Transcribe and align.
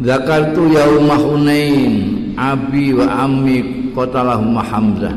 Zakartu 0.00 0.72
yauma 0.72 1.20
Hunain 1.20 2.32
abi 2.32 2.96
wa 2.96 3.28
ammi 3.28 3.92
qatalahum 3.92 4.56
Hamzah. 4.56 5.12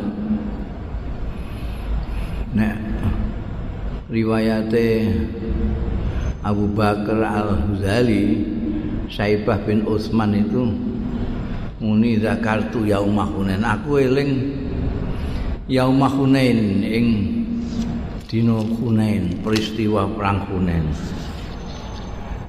Nek 2.52 2.76
riwayate 4.12 5.08
Abu 6.44 6.68
Bakar 6.76 7.16
Al-Ghazali 7.24 8.44
Saibah 9.08 9.64
bin 9.64 9.88
Utsman 9.88 10.36
itu 10.36 10.68
muni 11.80 12.20
zakartu 12.20 12.84
yauma 12.84 13.24
Hunain. 13.24 13.64
Aku 13.64 14.04
eling 14.04 14.52
yauma 15.72 16.12
Hunain 16.12 16.84
ing 16.84 17.08
dina 18.28 18.60
Hunain, 18.60 19.40
peristiwa 19.48 20.12
perang 20.12 20.44
Hunain. 20.52 20.92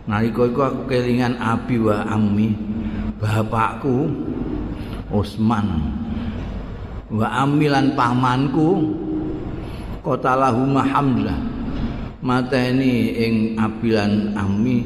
Nalika 0.05 0.45
iku 0.45 0.61
aku 0.61 0.81
kelingan 0.85 1.41
abi 1.41 1.81
wa 1.81 2.05
ammi 2.05 2.53
bapakku 3.17 4.13
Utsman 5.09 5.81
wa 7.09 7.25
ammi 7.25 7.73
lan 7.73 7.97
pamanku 7.97 8.85
kota 10.05 10.37
lahuma 10.37 10.85
Hamzah 10.85 11.41
mateni 12.21 13.17
ing 13.17 13.35
abi 13.57 13.97
lan 13.97 14.37
ammi 14.37 14.85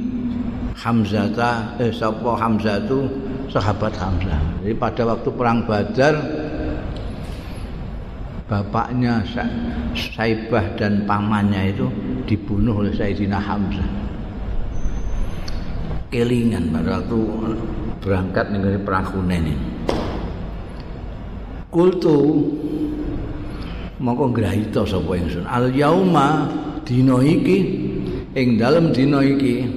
Hamzah 0.79 1.27
ta 1.35 1.75
eh 1.83 1.91
sapa 1.91 2.39
Hamzah 2.39 2.87
tu 2.87 3.03
sahabat 3.51 3.99
Hamzah. 3.99 4.39
Jadi 4.63 4.75
pada 4.79 5.03
waktu 5.03 5.29
perang 5.35 5.67
Badar 5.67 6.15
bapaknya 8.47 9.27
Saibah 9.99 10.79
dan 10.79 11.03
pamannya 11.03 11.75
itu 11.75 11.91
dibunuh 12.31 12.87
oleh 12.87 12.95
Sayyidina 12.95 13.43
Hamzah. 13.43 13.91
Kelingan 16.09 16.73
waktu 16.73 17.21
berangkat 18.01 18.47
perang 18.85 19.07
Hunain 19.13 19.45
ini. 19.45 19.57
Kultu 21.69 22.49
mongko 24.01 24.33
grahita 24.33 24.89
sapa 24.89 25.13
ingsun. 25.21 25.45
Al 25.45 25.69
yauma 25.77 26.49
dina 26.89 27.21
iki 27.21 27.59
ing 28.33 28.57
dalem 28.57 28.89
dina 28.97 29.21
iki 29.21 29.69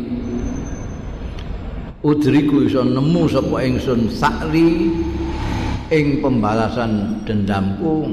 udriku 2.00 2.64
iso 2.64 2.88
nemu 2.88 3.28
sapa 3.28 3.58
ingsun 3.68 4.08
sakri 4.08 4.88
ing 5.92 6.24
pembalasan 6.24 7.20
dendamku 7.28 8.08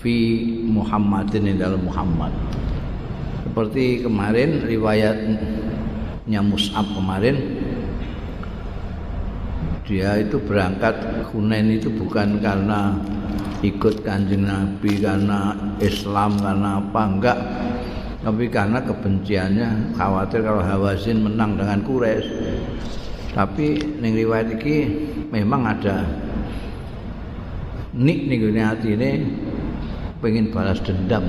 fi 0.00 0.48
Muhammadin 0.64 1.44
ing 1.44 1.56
dalam 1.60 1.84
Muhammad. 1.84 2.32
Seperti 3.44 4.00
kemarin 4.06 4.64
riwayat 4.64 5.18
nya 6.28 6.44
Mus'ab 6.44 6.84
kemarin 6.92 7.36
dia 9.88 10.20
itu 10.20 10.36
berangkat 10.36 11.00
Hunain 11.32 11.64
itu 11.72 11.88
bukan 11.88 12.44
karena 12.44 12.92
ikut 13.64 14.04
kanjeng 14.04 14.44
Nabi 14.44 15.00
karena 15.00 15.56
Islam 15.80 16.36
karena 16.36 16.76
apa 16.76 17.02
enggak. 17.08 17.38
Tapi 18.20 18.44
karena 18.52 18.84
kebenciannya 18.84 19.96
khawatir 19.96 20.44
kalau 20.44 20.60
Hawazin 20.60 21.24
menang 21.24 21.56
dengan 21.56 21.80
Quraisy. 21.80 22.28
Tapi 23.32 23.80
ning 24.04 24.12
riwayat 24.12 24.60
iki 24.60 24.76
memang 25.32 25.64
ada 25.64 26.04
nik 27.96 28.28
ning 28.28 28.60
hati 28.60 28.92
ini 28.92 29.10
pengen 30.20 30.52
balas 30.52 30.84
dendam. 30.84 31.24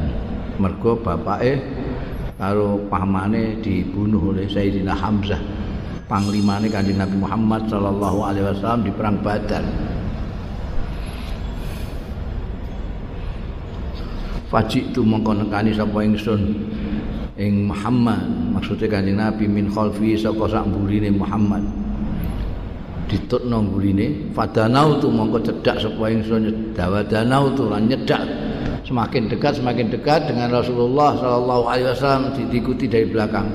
Mergo 0.59 0.99
bapake 0.99 1.63
karo 2.39 2.79
pamane 2.87 3.59
dibunuh 3.59 4.31
oleh 4.31 4.47
Sayyidina 4.47 4.95
Hamzah 4.95 5.43
panglimane 6.07 6.71
kanjeng 6.71 6.95
Nabi 6.95 7.19
Muhammad 7.19 7.67
sallallahu 7.67 8.19
alaihi 8.23 8.47
wasallam 8.47 8.81
di 8.87 8.91
perang 8.95 9.19
Badar. 9.19 9.61
Fajik 14.49 14.95
tu 14.95 15.05
mongko 15.05 15.45
nekani 15.45 15.75
sapa 15.75 15.99
ingsun? 16.01 16.41
Ing 17.37 17.69
Muhammad 17.69 18.23
maksudnya 18.55 18.87
kanjeng 18.87 19.19
Nabi 19.19 19.45
min 19.45 19.67
khalfi 19.69 20.15
saka 20.15 20.47
sak 20.47 20.63
mburine 20.63 21.11
Muhammad. 21.11 21.61
Ditutno 23.11 23.67
mburine 23.67 24.31
fadanau 24.31 24.95
tu 24.97 25.11
mongko 25.11 25.43
cedak 25.43 25.83
sapa 25.83 26.07
ingsun 26.07 26.71
dawadanau 26.71 27.51
tu 27.51 27.67
lan 27.67 27.85
nyedak 27.85 28.48
semakin 28.89 29.29
dekat 29.29 29.61
semakin 29.61 29.93
dekat 29.93 30.25
dengan 30.25 30.49
Rasulullah 30.49 31.13
Shallallahu 31.21 31.63
Alaihi 31.69 31.87
Wasallam 31.93 32.33
diikuti 32.49 32.89
dari 32.89 33.05
belakang. 33.05 33.45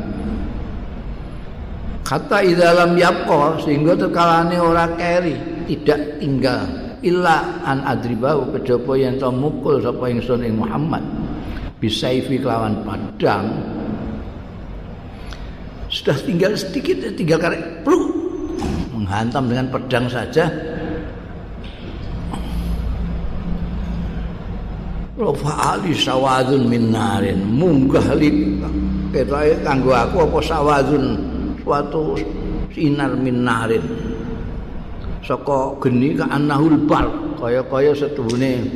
Kata 2.06 2.38
idalam 2.46 2.94
yapko 2.94 3.58
sehingga 3.66 3.98
terkalane 3.98 4.54
ora 4.62 4.86
keri 4.94 5.66
tidak 5.66 6.22
tinggal. 6.22 6.62
Illa 7.04 7.60
an 7.66 7.84
adribau 7.84 8.48
kejopo 8.54 8.96
yang 8.96 9.20
to 9.20 9.28
mukul 9.28 9.82
sapa 9.82 10.08
ingsun 10.08 10.46
ing 10.46 10.56
Muhammad. 10.56 11.02
Bisaifi 11.82 12.40
kelawan 12.40 12.80
padang. 12.86 13.50
Sudah 15.90 16.16
tinggal 16.22 16.56
sedikit 16.56 17.04
tinggal 17.12 17.42
karek 17.42 17.84
pluk 17.84 18.08
menghantam 18.96 19.52
dengan 19.52 19.66
pedang 19.68 20.06
saja 20.08 20.48
Rafa 25.14 25.78
ali 25.78 25.94
sawadun 25.94 26.66
min 26.66 26.90
narin 26.90 27.38
munggah 27.46 28.18
li 28.18 28.58
ketoke 29.14 29.62
kanggo 29.62 29.94
aku 29.94 30.26
apa 30.26 30.38
sawadun 30.42 31.04
suatu 31.62 32.18
sinar 32.74 33.14
min 33.14 33.46
narin 33.46 33.84
saka 35.22 35.78
geni 35.78 36.18
ka 36.18 36.26
anahul 36.34 36.74
bar 36.90 37.06
kaya-kaya 37.38 37.94
setuhune 37.94 38.66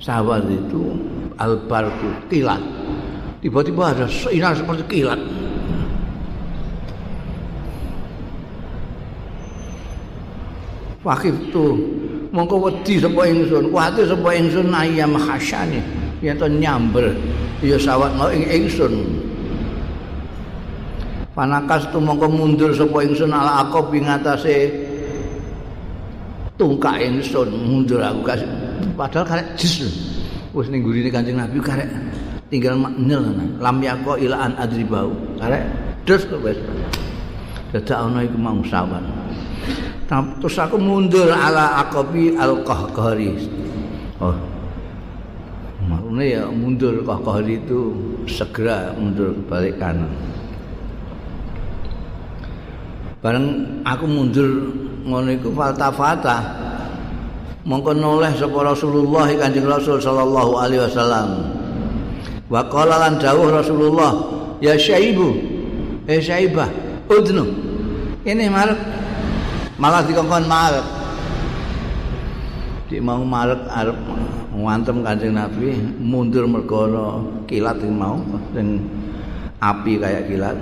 sawad 0.00 0.48
itu 0.48 0.96
albarku 1.36 2.32
kilat. 2.32 2.64
Tiba-tiba 3.44 3.92
ada 3.92 4.06
sinar 4.08 4.56
seperti 4.56 4.82
kilat. 4.88 5.20
Wakif 11.04 11.36
tuh 11.54 11.78
mongko 12.38 12.70
wedi 12.70 13.02
sapa 13.02 13.26
ingsun. 13.26 13.74
Kuwatir 13.74 14.06
sapa 14.06 14.30
ingsun 14.38 14.70
ayam 14.70 15.18
hasyane 15.18 15.82
yen 16.22 16.38
to 16.38 16.46
nyamber 16.46 17.10
ya 17.58 17.74
sawat 17.74 18.14
ing 18.30 18.46
ingsun. 18.46 18.94
Panakas 21.34 21.90
tu 21.90 21.98
mongko 21.98 22.30
mundur 22.30 22.70
sapa 22.70 23.02
ingsun 23.02 23.34
ala 23.34 23.66
aqab 23.66 23.90
ing 23.90 24.06
atase 24.06 24.70
tungkak 26.54 27.02
ingsun. 27.02 27.50
Mundur 27.50 27.98
aku 27.98 28.22
kasih 28.22 28.46
padahal 28.94 29.26
karek 29.26 29.58
jis 29.58 29.90
wis 30.54 30.70
ning 30.70 30.86
gurine 30.86 31.10
Kanjeng 31.10 31.42
Nabi 31.42 31.58
karek 31.58 31.90
tinggal 32.50 32.78
nil 32.94 33.34
lam 33.58 33.76
yaqo 33.82 34.14
ila 34.14 34.46
an 34.46 34.54
adribau. 34.62 35.10
Karek 35.42 35.66
dus 36.06 36.22
wis. 36.46 36.58
Dadak 37.68 38.00
ana 38.00 38.24
iku 38.24 38.40
mau 38.40 38.64
sawat 38.64 39.04
terus 40.08 40.56
aku 40.56 40.80
mundur 40.80 41.28
ala 41.28 41.84
akobi 41.84 42.32
al 42.40 42.64
qahqari 42.64 43.36
oh. 44.24 44.32
Maksudnya 45.88 46.24
ya 46.24 46.42
mundur 46.48 47.04
qahqari 47.04 47.60
itu 47.60 47.92
segera 48.28 48.92
mundur 48.96 49.32
ke 49.32 49.42
balik 49.48 49.74
kanan. 49.80 50.10
Bareng 53.24 53.46
aku 53.84 54.04
mundur 54.04 54.74
ngono 55.04 55.28
iku 55.32 55.48
faltafata. 55.54 56.66
Mongko 57.68 57.92
noleh 57.92 58.32
sapa 58.32 58.64
Rasulullah 58.64 59.28
Kanjeng 59.28 59.68
Rasul 59.68 60.00
sallallahu 60.00 60.56
alaihi 60.56 60.82
wasallam. 60.88 61.28
Wa 62.48 62.64
qala 62.68 62.96
lan 63.08 63.20
dawuh 63.20 63.52
Rasulullah 63.52 64.12
ya 64.64 64.72
syaibu 64.72 65.36
eh 66.08 66.20
syaibah 66.20 66.68
udnu. 67.12 67.44
Ini 68.24 68.48
marek 68.48 68.97
malah 69.78 70.02
dikongkon 70.02 70.44
marek. 70.50 70.86
Di 72.90 72.98
mau 72.98 73.22
marek 73.22 73.62
arep 73.70 73.98
ngantem 74.58 75.06
kanjeng 75.06 75.38
nabi 75.38 75.70
mundur 76.02 76.50
mergono 76.50 77.44
kilat 77.46 77.78
yang 77.78 77.94
mau 77.94 78.18
dan 78.52 78.82
api 79.62 80.02
kayak 80.02 80.26
kilat. 80.26 80.58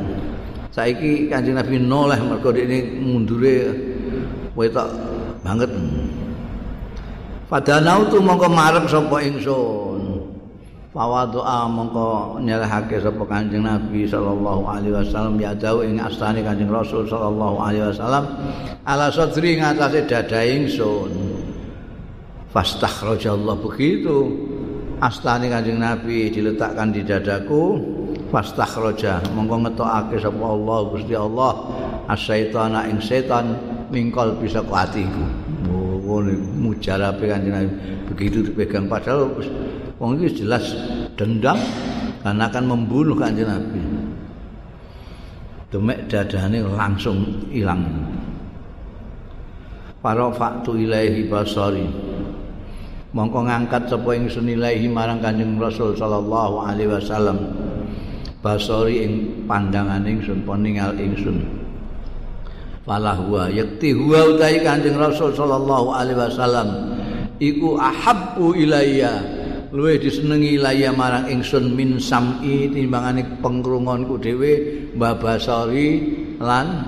Saiki 0.68 1.32
kanjeng 1.32 1.56
nabi 1.56 1.80
noleh 1.80 2.20
mergo 2.20 2.52
ini 2.52 3.00
mundure 3.00 3.72
wetok 4.52 4.88
banget. 5.40 5.72
Padanau 7.48 8.10
tu 8.12 8.20
mongko 8.20 8.52
marek 8.52 8.84
sapa 8.90 9.22
ingsun 9.24 9.95
Fawa 10.96 11.28
doa 11.28 11.68
mongko 11.68 12.40
nyelehake 12.40 12.96
sapa 13.04 13.20
Kanjeng 13.28 13.68
Nabi 13.68 14.08
sallallahu 14.08 14.64
alaihi 14.64 14.96
wasallam. 14.96 15.36
Ya 15.36 15.52
dawuh 15.52 15.84
ing 15.84 16.00
astane 16.00 16.40
Kanjeng 16.40 16.72
Rasul 16.72 17.04
sallallahu 17.04 17.60
alaihi 17.60 17.84
wasallam 17.84 18.24
ala 18.88 19.12
sadri 19.12 19.60
ngatasé 19.60 20.08
dada 20.08 20.40
ingsun. 20.40 21.12
Fastakhrajallah 22.48 23.60
begitu. 23.60 24.40
Astane 25.04 25.52
Kanjeng 25.52 25.84
Nabi 25.84 26.32
diletakkan 26.32 26.96
di 26.96 27.04
dadaku 27.04 27.76
fastakhraja 28.32 29.20
mongko 29.36 29.68
ngetokake 29.68 30.16
sapa 30.16 30.44
Allah 30.48 30.78
Gusti 30.96 31.12
Allah 31.12 31.52
asyaitana 32.08 32.88
ing 32.88 33.04
setan 33.04 33.52
mingkol 33.92 34.32
bisa 34.40 34.64
ku 34.64 34.72
atiku. 34.72 35.28
Oh 35.68 36.00
ngene 36.00 36.40
mujarabe 36.56 37.28
kanjeng 37.28 37.52
Nabi. 37.52 37.68
Begitu 38.08 38.48
dipegang 38.48 38.88
padahal 38.88 39.28
wong 39.96 40.20
iki 40.20 40.44
jelas 40.44 40.76
dendam 41.16 41.56
karena 42.20 42.48
akan 42.50 42.64
membunuh 42.66 43.16
kanjeng 43.16 43.48
Nabi. 43.48 43.80
Demek 45.66 46.06
dadane 46.06 46.62
langsung 46.62 47.50
hilang 47.50 47.82
para 49.98 50.30
faktu 50.30 50.86
ilaihi 50.86 51.26
basari. 51.26 51.84
Mongko 53.10 53.48
ngangkat 53.48 53.90
sapa 53.90 54.14
ingsun 54.14 54.46
ilaihi 54.46 54.86
marang 54.86 55.18
kanjeng 55.18 55.58
Rasul 55.58 55.96
sallallahu 55.98 56.62
alaihi 56.62 56.92
wasallam. 56.92 57.38
Basari 58.44 59.02
ing 59.02 59.12
pandangan 59.50 60.06
ingsun 60.06 60.46
peningal 60.46 60.94
ingsun. 60.94 61.66
Falah 62.86 63.18
wa 63.18 63.50
yakti 63.50 63.90
huwa 63.90 64.30
utai 64.30 64.62
kanjeng 64.62 64.94
rasul 64.94 65.34
sallallahu 65.34 65.90
alaihi 65.90 66.22
wasallam. 66.22 66.68
Iku 67.42 67.74
ahabbu 67.74 68.54
ilayya 68.54 69.35
luwe 69.76 70.00
disenengi 70.00 70.56
ilayya 70.56 70.88
marang 70.96 71.28
ingsun 71.28 71.76
min 71.76 72.00
sam'i 72.00 72.72
timbangane 72.72 73.44
pengrungonku 73.44 74.16
dhewe 74.16 74.52
babasari 74.96 76.00
lan 76.40 76.80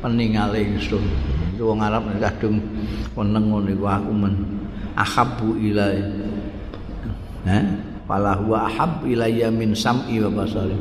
peningal 0.00 0.56
ingsun. 0.56 1.04
Itu 1.52 1.68
wong 1.68 1.84
Arab 1.84 2.08
kadung 2.16 2.56
meneng 3.12 3.52
ngono 3.52 3.68
iku 3.68 3.84
aku 3.84 4.10
men 4.16 4.34
ahabbu 4.96 5.60
ilayya 5.60 6.08
eh 7.44 7.64
falah 8.08 8.40
wa 8.40 8.64
ahab 8.64 9.04
ilayya 9.04 9.52
min 9.52 9.76
sam'i 9.76 10.16
wa 10.24 10.32
basari 10.32 10.76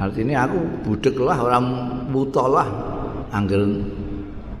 artinya 0.00 0.48
aku 0.48 0.58
budek 0.88 1.16
lah 1.20 1.36
orang 1.36 1.64
buta 2.08 2.44
lah 2.48 2.68
angger 3.36 3.60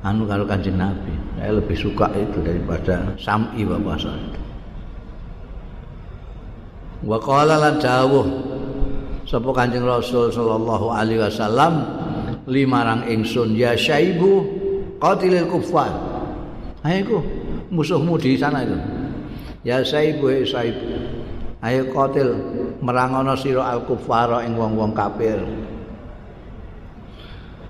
anu 0.04 0.28
karo 0.28 0.44
kanjeng 0.44 0.76
Nabi. 0.76 1.16
Saya 1.36 1.52
lebih 1.56 1.76
suka 1.76 2.08
itu 2.16 2.38
daripada 2.44 3.16
sam'i 3.16 3.64
wa 3.64 3.80
basari 3.80 4.45
wa 7.04 7.18
qala 7.20 7.60
lan 7.60 7.76
dawuh 7.82 8.26
sapa 9.26 9.50
kanjeng 9.52 9.84
Rasul 9.84 10.32
sallallahu 10.32 10.86
alaihi 10.94 11.20
wasallam 11.20 11.84
limarang 12.46 13.04
ingsun 13.10 13.52
ya 13.58 13.74
syaibu 13.74 14.46
qatilil 15.02 15.50
kuffar 15.50 15.92
ayo 16.86 17.20
musuhmu 17.68 18.16
di 18.16 18.38
sana 18.38 18.62
itu 18.62 18.78
ya 19.66 19.82
syaibu 19.82 20.30
ya 20.30 20.40
syaibu 20.46 20.86
ayo 21.66 21.82
qatil 21.90 22.30
merangono 22.80 23.34
sira 23.34 23.72
al 23.72 23.82
kufara 23.82 24.44
ing 24.44 24.56
wong-wong 24.56 24.92
kafir. 24.92 25.40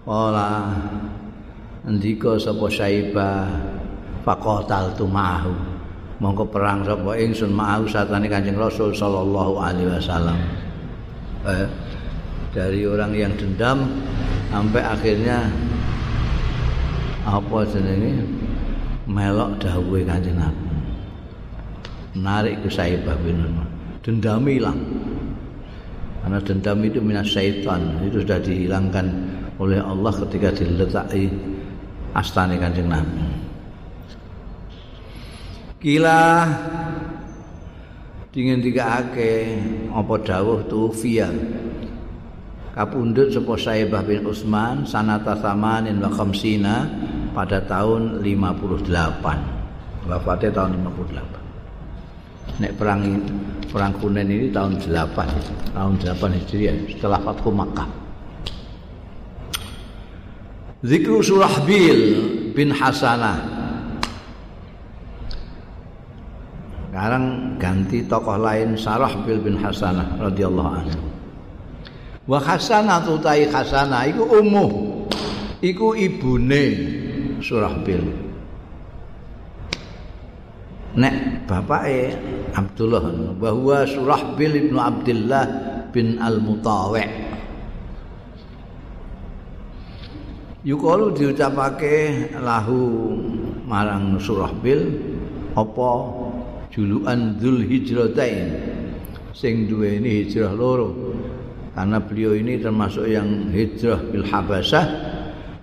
Ola 0.06 0.70
ndika 1.86 2.38
sapa 2.38 2.66
Saibah 2.70 3.50
faqatal 4.22 4.94
tumahu. 4.94 5.75
Mongko 6.16 6.48
perang 6.48 6.80
sapa 6.80 7.12
ingsun 7.20 7.52
ma'ahu 7.52 7.84
satane 7.92 8.24
Kanjeng 8.32 8.56
Rasul 8.56 8.96
sallallahu 8.96 9.60
alaihi 9.60 9.92
wasallam. 9.92 10.38
Eh, 11.44 11.68
dari 12.56 12.88
orang 12.88 13.12
yang 13.12 13.32
dendam 13.36 13.84
sampai 14.48 14.80
akhirnya 14.80 15.44
apa 17.28 17.68
jenenge? 17.68 18.24
Melok 19.06 19.60
dawuhe 19.60 20.02
Kanjeng 20.08 20.40
Nabi. 20.40 20.66
Narik 22.16 22.64
ke 22.64 22.68
Saibah 22.72 23.14
bin 23.20 23.44
dendam 24.00 24.48
hilang. 24.48 24.80
Karena 26.24 26.40
dendam 26.42 26.80
itu 26.80 26.98
minas 26.98 27.28
syaitan. 27.28 28.02
Itu 28.02 28.24
sudah 28.24 28.40
dihilangkan 28.40 29.06
oleh 29.60 29.78
Allah 29.84 30.10
ketika 30.26 30.48
diletakkan 30.58 31.28
astana 32.16 32.56
kanjeng 32.56 32.88
Nabi 32.88 33.45
kila 35.80 36.48
dingin 38.32 38.60
tiga 38.60 39.04
ake 39.04 39.56
apa 39.92 40.14
dawuh 40.24 40.60
tufia? 40.68 41.28
Kapundut 42.76 43.32
sapa 43.32 43.56
Saibah 43.56 44.04
bin 44.04 44.20
Utsman 44.20 44.84
sanata 44.84 45.32
samanin 45.40 45.96
wa 45.96 46.12
khamsina 46.12 46.84
pada 47.32 47.56
tahun 47.64 48.20
58 48.20 48.92
wafatnya 50.04 50.50
tahun 50.52 50.84
58 50.84 52.60
nek 52.60 52.72
perang 52.76 53.00
perang 53.68 53.92
Kunen 53.96 54.28
ini 54.28 54.48
tahun 54.52 54.76
8 54.80 55.72
tahun 55.72 55.92
8 56.00 56.36
Hijriah 56.40 56.76
setelah 56.88 57.20
Fathu 57.20 57.52
Makkah. 57.52 57.88
Zikru 60.84 61.24
Surahbil 61.24 61.98
bin 62.52 62.68
Hasanah 62.72 63.55
sekarang 66.96 67.60
ganti 67.60 68.08
tokoh 68.08 68.40
lain 68.40 68.72
Sarahbil 68.72 69.44
bin 69.44 69.60
Hasanah 69.60 70.16
radhiyallahu 70.16 70.70
anhu. 70.80 71.04
Wa 72.24 72.40
Hasanah 72.40 73.04
tutai 73.04 73.44
Hasanah 73.52 74.08
iku 74.08 74.24
umuh 74.24 74.96
iku 75.60 75.92
ibune 75.92 76.64
Surahbil 77.44 78.00
nek 80.96 81.44
bapake 81.44 82.16
Abdullah 82.56 83.04
bahwa 83.36 83.84
Surahbil 83.84 84.64
ibnu 84.64 84.80
Abdullah 84.80 85.44
bin 85.92 86.16
Al-Mutawi' 86.16 87.28
Yukalu 90.64 91.12
diucapake 91.12 92.32
lahu 92.40 93.12
marang 93.68 94.16
Surahbil 94.16 94.96
apa 95.52 95.88
julukan 96.76 97.40
Dzul 97.40 97.64
Hijratain 97.64 98.52
sing 99.32 99.64
duweni 99.64 100.24
hijrah 100.24 100.52
loro. 100.52 100.92
Karena 101.72 102.00
beliau 102.00 102.32
ini 102.32 102.56
termasuk 102.60 103.04
yang 103.04 103.52
hijrah 103.52 104.00
bil 104.08 104.24
Habasyah 104.24 104.86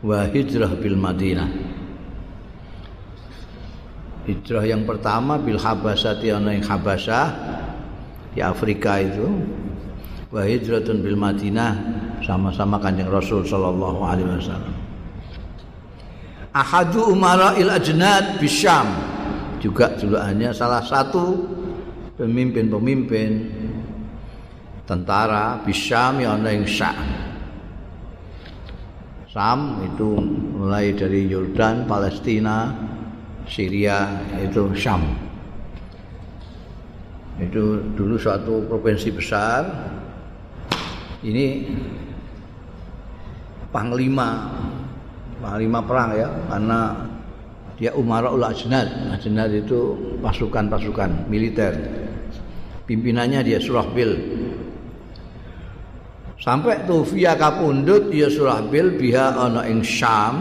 wa 0.02 0.26
hijrah 0.30 0.74
bil 0.78 0.98
Madinah. 0.98 1.50
Hijrah 4.30 4.64
yang 4.66 4.86
pertama 4.86 5.42
bil 5.42 5.58
habasati 5.58 6.32
ana 6.32 6.54
ing 6.54 6.64
habasah 6.64 7.28
di 8.34 8.40
Afrika 8.42 9.02
itu 9.02 9.26
wa 10.34 10.42
hijratun 10.46 11.02
bil 11.02 11.18
Madinah 11.18 11.72
sama-sama 12.22 12.80
Kanjeng 12.80 13.10
Rasul 13.10 13.46
sallallahu 13.46 14.00
alaihi 14.06 14.30
wasallam. 14.38 14.76
Ahadu 16.54 17.10
umara 17.10 17.58
il 17.58 17.68
ajnad 17.68 18.38
bisyam 18.38 19.13
juga 19.64 19.96
julukannya 19.96 20.52
salah 20.52 20.84
satu 20.84 21.40
pemimpin-pemimpin 22.20 23.32
tentara 24.84 25.64
bisyam 25.64 26.20
yang 26.20 26.44
ada 26.44 26.52
yang 26.52 26.68
Sam 29.32 29.82
itu 29.88 30.20
mulai 30.54 30.94
dari 30.94 31.26
Yordan, 31.26 31.90
Palestina, 31.90 32.70
Syria 33.50 34.22
itu 34.38 34.70
Syam. 34.78 35.02
Itu 37.42 37.82
dulu 37.98 38.14
suatu 38.20 38.62
provinsi 38.70 39.10
besar. 39.10 39.66
Ini 41.24 41.66
panglima 43.74 44.54
panglima 45.42 45.80
perang 45.82 46.10
ya 46.14 46.30
karena 46.52 46.80
dia 47.78 47.92
Umaraul 47.94 48.44
Ajnad. 48.44 49.14
Ajnad 49.14 49.52
itu 49.54 49.98
pasukan-pasukan 50.22 51.30
militer. 51.30 51.74
Pimpinannya 52.86 53.42
dia 53.42 53.58
Surahbil. 53.58 54.12
Sampai 56.44 56.84
Tufia 56.84 57.40
kapundut 57.40 58.12
ya 58.12 58.28
Surahbil 58.28 59.00
biha 59.00 59.32
ana 59.32 59.64
ing 59.64 59.80
Syam 59.80 60.36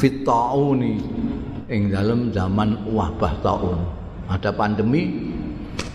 fit 0.00 0.24
ing 1.72 1.88
dalam 1.88 2.28
zaman 2.32 2.76
wabah 2.92 3.32
tahun 3.40 3.80
ada 4.28 4.52
pandemi 4.52 5.32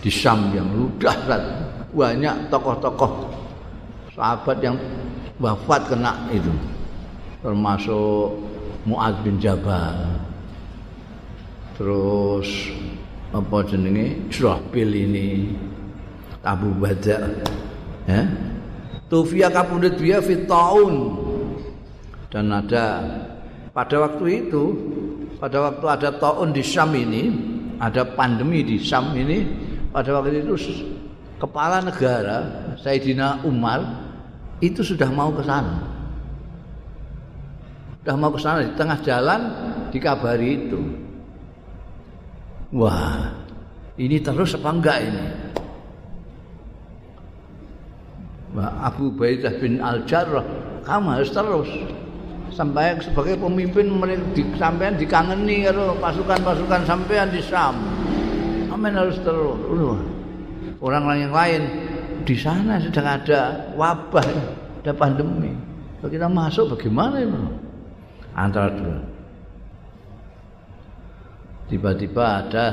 di 0.02 0.10
Syam 0.10 0.50
yang 0.54 0.66
ludah 0.74 1.14
banyak 1.94 2.50
tokoh-tokoh 2.50 3.30
sahabat 4.14 4.58
yang 4.62 4.76
wafat 5.38 5.86
kena 5.86 6.26
itu 6.34 6.50
termasuk 7.42 8.34
Muad 8.86 9.14
bin 9.22 9.38
Jabal 9.38 10.27
terus 11.78 12.74
apa 13.30 13.62
jenenge? 13.64 14.28
Surahbil 14.34 14.90
ini. 14.92 15.28
Abu 16.42 16.70
Bada 16.74 17.28
ya. 18.06 18.22
Tufia 19.08 19.48
kapundut 19.48 19.96
dia 19.96 20.20
fit 20.20 20.44
dan 22.28 22.44
ada 22.52 22.86
pada 23.72 23.96
waktu 24.04 24.48
itu 24.48 24.64
pada 25.40 25.70
waktu 25.70 25.86
ada 25.86 26.08
taun 26.18 26.52
di 26.52 26.60
Syam 26.60 26.92
ini, 26.92 27.30
ada 27.80 28.04
pandemi 28.04 28.60
di 28.66 28.76
Syam 28.76 29.14
ini, 29.16 29.46
pada 29.94 30.18
waktu 30.18 30.44
itu 30.44 30.54
kepala 31.38 31.80
negara 31.80 32.74
Sayyidina 32.82 33.46
Umar 33.46 33.80
itu 34.58 34.82
sudah 34.82 35.08
mau 35.08 35.30
ke 35.30 35.46
sana. 35.46 35.96
udah 38.02 38.16
mau 38.16 38.32
ke 38.32 38.40
sana 38.40 38.64
di 38.64 38.72
tengah 38.72 38.98
jalan 39.04 39.40
dikabari 39.92 40.68
itu. 40.68 40.80
Wah, 42.68 43.32
ini 43.96 44.20
terus 44.20 44.52
apa 44.52 44.68
enggak 44.68 44.98
ini? 45.00 45.24
Wah, 48.52 48.92
Abu 48.92 49.08
Baidah 49.16 49.56
bin 49.56 49.80
Al-Jarrah, 49.80 50.44
kamu 50.84 51.16
harus 51.16 51.32
terus 51.32 51.68
sampai 52.52 52.98
sebagai 53.00 53.40
pemimpin 53.40 53.88
di, 54.36 54.42
sampean 54.60 55.00
dikangeni 55.00 55.64
karo 55.64 55.96
pasukan-pasukan 55.96 56.82
sampean 56.84 57.32
di 57.32 57.40
Sam. 57.40 57.76
Amin 58.68 58.92
harus 58.92 59.16
terus. 59.24 59.56
Orang-orang 60.78 61.24
yang 61.24 61.34
lain 61.34 61.62
di 62.28 62.36
sana 62.36 62.76
sedang 62.76 63.08
ada 63.08 63.72
wabah, 63.80 64.28
ada 64.84 64.92
pandemi. 64.92 65.56
Kalau 65.98 66.10
kita 66.12 66.28
masuk 66.28 66.76
bagaimana 66.76 67.16
itu? 67.24 67.40
Antara 68.36 68.70
dua. 68.70 69.17
Tiba-tiba 71.68 72.24
ada 72.44 72.66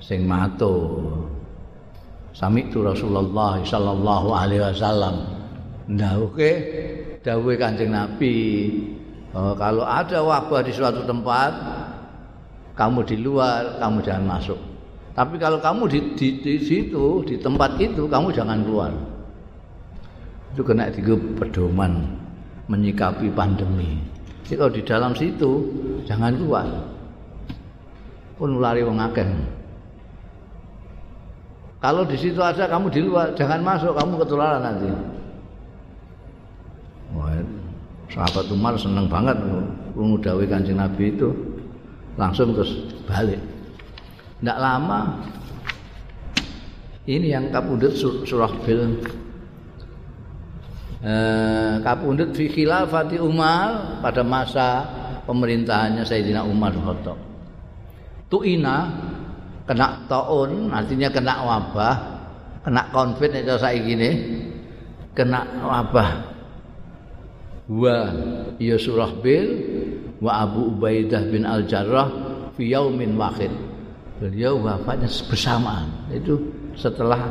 sing 0.00 0.24
matur. 0.24 1.28
Sami 2.34 2.66
itu 2.66 2.80
Rasulullah 2.82 3.60
sallallahu 3.62 4.28
alaihi 4.34 4.64
wasallam. 4.64 5.14
Nah, 5.92 6.16
oke. 6.18 6.34
Okay. 6.34 6.56
Dawuh 7.24 7.56
Kanjeng 7.56 7.88
Nabi, 7.88 8.36
oh, 9.32 9.56
kalau 9.56 9.80
ada 9.80 10.20
wabah 10.20 10.60
di 10.60 10.76
suatu 10.76 11.08
tempat, 11.08 11.52
kamu 12.76 13.00
di 13.08 13.16
luar, 13.24 13.80
kamu 13.80 14.04
jangan 14.04 14.24
masuk. 14.28 14.60
Tapi 15.16 15.40
kalau 15.40 15.56
kamu 15.56 15.88
di, 15.88 15.98
di, 16.20 16.28
di 16.44 16.54
situ, 16.60 17.24
di 17.24 17.40
tempat 17.40 17.80
itu, 17.80 18.04
kamu 18.04 18.28
jangan 18.28 18.60
keluar. 18.60 18.92
Itu 20.52 20.68
kena 20.68 20.92
tiga 20.92 21.16
pedoman 21.16 22.12
menyikapi 22.68 23.32
pandemi. 23.32 24.04
Jadi 24.44 24.54
kalau 24.60 24.72
di 24.76 24.82
dalam 24.84 25.12
situ, 25.16 25.52
jangan 26.04 26.36
keluar. 26.36 26.68
Pun 28.34 28.58
lari 28.58 28.82
wong 28.82 28.98
akeh. 28.98 29.26
Kalau 31.84 32.02
di 32.08 32.16
situ 32.16 32.40
ada 32.40 32.64
kamu 32.64 32.88
di 32.88 33.00
luar, 33.04 33.36
jangan 33.36 33.60
masuk, 33.60 33.92
kamu 33.92 34.24
ketularan 34.24 34.64
nanti. 34.64 34.88
Wah, 37.12 37.44
sahabat 38.08 38.48
Umar 38.48 38.74
seneng 38.80 39.04
banget 39.04 39.36
krungu 39.92 40.16
dawuh 40.18 40.48
Kanjeng 40.48 40.80
Nabi 40.80 41.12
itu. 41.12 41.28
Langsung 42.16 42.56
terus 42.56 42.72
balik. 43.04 43.42
Tidak 44.40 44.58
lama 44.58 45.20
ini 47.04 47.36
yang 47.36 47.52
kapundut 47.52 47.92
surah 48.00 48.52
bil 48.64 48.96
eh, 51.04 51.74
kapundut 51.84 52.32
fi 52.32 52.48
khilafati 52.48 53.20
Umar 53.20 54.00
pada 54.00 54.24
masa 54.24 54.88
pemerintahannya 55.28 56.00
Sayyidina 56.00 56.48
Umar 56.48 56.72
Khattab. 56.72 57.33
Tuina 58.34 58.90
kena 59.62 60.02
taun 60.10 60.74
artinya 60.74 61.06
kena 61.06 61.38
wabah, 61.46 61.94
kena 62.66 62.90
konfit 62.90 63.30
itu 63.30 63.54
saya 63.54 63.78
gini, 63.78 64.10
kena 65.14 65.46
wabah. 65.62 66.34
Wa 67.70 68.10
ya 68.58 68.74
surah 68.74 69.14
bil 69.22 69.46
wa 70.18 70.42
Abu 70.42 70.74
Ubaidah 70.74 71.30
bin 71.30 71.46
Al 71.46 71.62
Jarrah 71.70 72.10
fi 72.58 72.74
yaumin 72.74 73.14
wahid. 73.14 73.54
Beliau 74.18 74.58
wafatnya 74.58 75.06
bersamaan. 75.30 76.10
Itu 76.10 76.42
setelah 76.74 77.30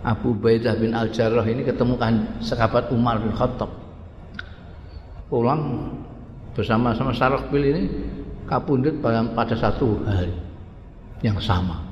Abu 0.00 0.32
Baidah 0.32 0.80
bin 0.80 0.96
Al 0.96 1.12
Jarrah 1.12 1.44
ini 1.44 1.60
ketemukan 1.60 2.40
sahabat 2.40 2.88
Umar 2.88 3.20
bin 3.20 3.36
Khattab. 3.36 3.68
Pulang 5.28 5.92
bersama 6.56 6.96
sama 6.96 7.12
Sarakbil 7.12 7.64
ini 7.68 7.82
kapundut 8.48 8.96
pada, 9.04 9.54
satu 9.54 10.00
hari 10.08 10.32
yang 11.20 11.36
sama. 11.38 11.84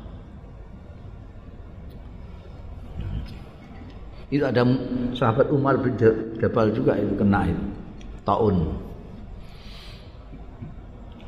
Itu 4.27 4.43
ada 4.43 4.67
sahabat 5.15 5.47
Umar 5.55 5.79
bin 5.79 5.95
Jabal 6.41 6.75
juga 6.75 6.99
itu 6.99 7.15
kena 7.15 7.47
itu 7.47 7.63
tahun 8.27 8.75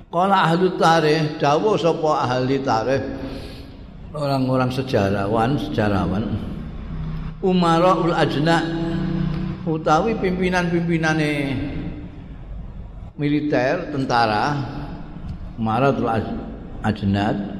Kala 0.09 0.49
ahli 0.49 0.73
tarikh, 0.81 1.37
dawuh 1.37 1.77
sapa 1.77 2.25
ahli 2.25 2.65
tarikh? 2.65 3.05
Orang-orang 4.17 4.73
sejarawan, 4.73 5.61
sejarawan. 5.61 6.25
Umaraul 7.45 8.17
ajna 8.17 8.65
utawi 9.69 10.17
pimpinan-pimpinane 10.17 11.33
militer, 13.21 13.93
tentara, 13.93 14.57
Umaraul 15.59 16.07
ajnad 16.87 17.59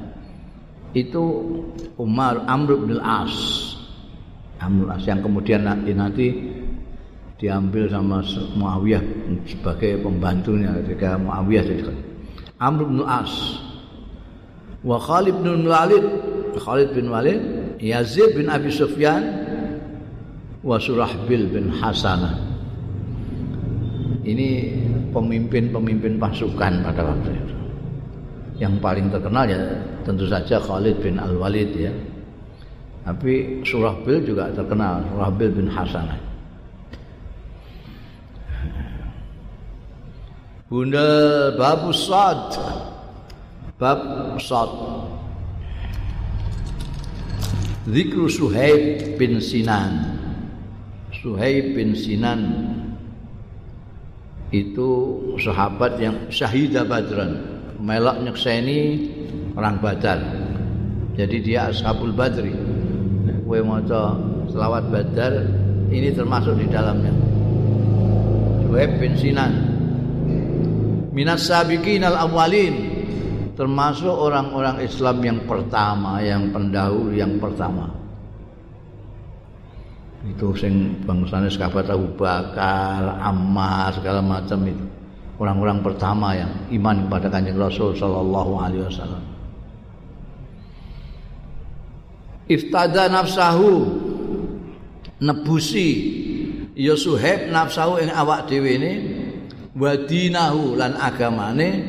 itu 0.95 1.23
Umar 1.99 2.47
Amr 2.47 2.79
bin 2.79 2.95
As. 3.03 3.35
Amr 4.63 4.95
As 4.95 5.03
yang 5.03 5.19
kemudian 5.19 5.67
nanti, 5.67 5.91
nanti 5.91 6.27
diambil 7.35 7.91
sama 7.91 8.23
Muawiyah 8.55 9.03
sebagai 9.43 9.99
pembantunya 9.99 10.71
ketika 10.83 11.19
Muawiyah 11.19 11.63
jadi 11.67 11.83
Amr 12.59 12.87
bin 12.87 13.03
As 13.03 13.31
wa 14.79 14.95
Khalid 14.95 15.35
bin 15.43 15.67
Walid 15.67 16.05
Khalid 16.55 16.95
bin 16.95 17.11
Walid 17.11 17.39
Yazid 17.83 18.31
bin 18.35 18.47
Abi 18.47 18.71
Sufyan 18.71 19.23
wa 20.63 20.75
Surahbil 20.79 21.51
bin 21.51 21.71
Hasanah. 21.71 22.47
Ini 24.23 24.47
pemimpin-pemimpin 25.15 26.19
pasukan 26.19 26.83
pada 26.83 27.01
waktu 27.07 27.31
itu 27.33 27.58
yang 28.59 28.75
paling 28.83 29.07
terkenal 29.07 29.47
ya 29.47 29.57
tentu 30.03 30.27
saja 30.27 30.59
Khalid 30.59 30.99
bin 30.99 31.15
Al-Walid 31.15 31.71
ya. 31.79 31.91
Tapi 33.07 33.63
Surahbil 33.63 34.27
juga 34.27 34.51
terkenal 34.51 35.01
Surahbil 35.09 35.49
bin 35.55 35.67
Hasanah. 35.71 36.19
Bunda 40.69 41.09
babu 41.55 41.89
sad. 41.95 42.53
Bab 43.79 44.37
sad. 44.37 44.69
Zikru 47.89 48.29
Suhaib 48.29 49.17
bin 49.17 49.41
Sinan. 49.41 50.19
Suhaib 51.15 51.73
bin 51.73 51.97
Sinan 51.97 52.69
itu 54.53 54.89
sahabat 55.41 55.97
yang 55.97 56.29
syahidah 56.29 56.85
badran 56.85 57.48
melak 57.79 58.19
nyekseni 58.21 59.09
orang 59.55 59.79
badar. 59.79 60.19
Jadi 61.15 61.37
dia 61.43 61.71
ashabul 61.71 62.11
badri. 62.11 62.53
Kue 63.47 63.59
maca 63.65 64.13
selawat 64.51 64.91
badar 64.93 65.33
ini 65.89 66.13
termasuk 66.13 66.59
di 66.59 66.67
dalamnya. 66.69 67.11
Suhaib 68.67 69.01
bin 69.01 69.17
Sinan. 69.17 69.53
Minas 71.09 71.49
sabiqin 71.49 72.05
al 72.05 72.29
awalin 72.29 73.01
termasuk 73.57 74.13
orang-orang 74.13 74.79
Islam 74.85 75.19
yang 75.25 75.39
pertama 75.43 76.21
yang 76.21 76.53
pendahulu 76.53 77.11
yang 77.11 77.41
pertama. 77.41 77.89
Itu 80.23 80.51
sing 80.55 81.03
bangsane 81.07 81.47
sahabat 81.47 81.89
Abu 81.89 82.11
Bakar, 82.15 83.19
Ammar 83.23 83.95
segala 83.95 84.19
macam 84.19 84.67
itu 84.67 84.98
orang-orang 85.39 85.79
pertama 85.79 86.35
yang 86.35 86.51
iman 86.75 87.07
kepada 87.07 87.27
Kanjeng 87.31 87.55
Rasul 87.55 87.95
sallallahu 87.95 88.51
alaihi 88.59 88.83
wasallam. 88.83 89.23
Iftada 92.51 93.07
nafsahu 93.07 93.71
nebusi. 95.23 96.19
Ya 96.79 96.95
Suhaib 96.95 97.51
nafsahu 97.51 97.99
ing 97.99 98.11
awak 98.11 98.47
dhewe 98.47 98.79
ini 98.79 98.93
wadinahu 99.75 100.79
lan 100.79 100.95
agamane 100.95 101.83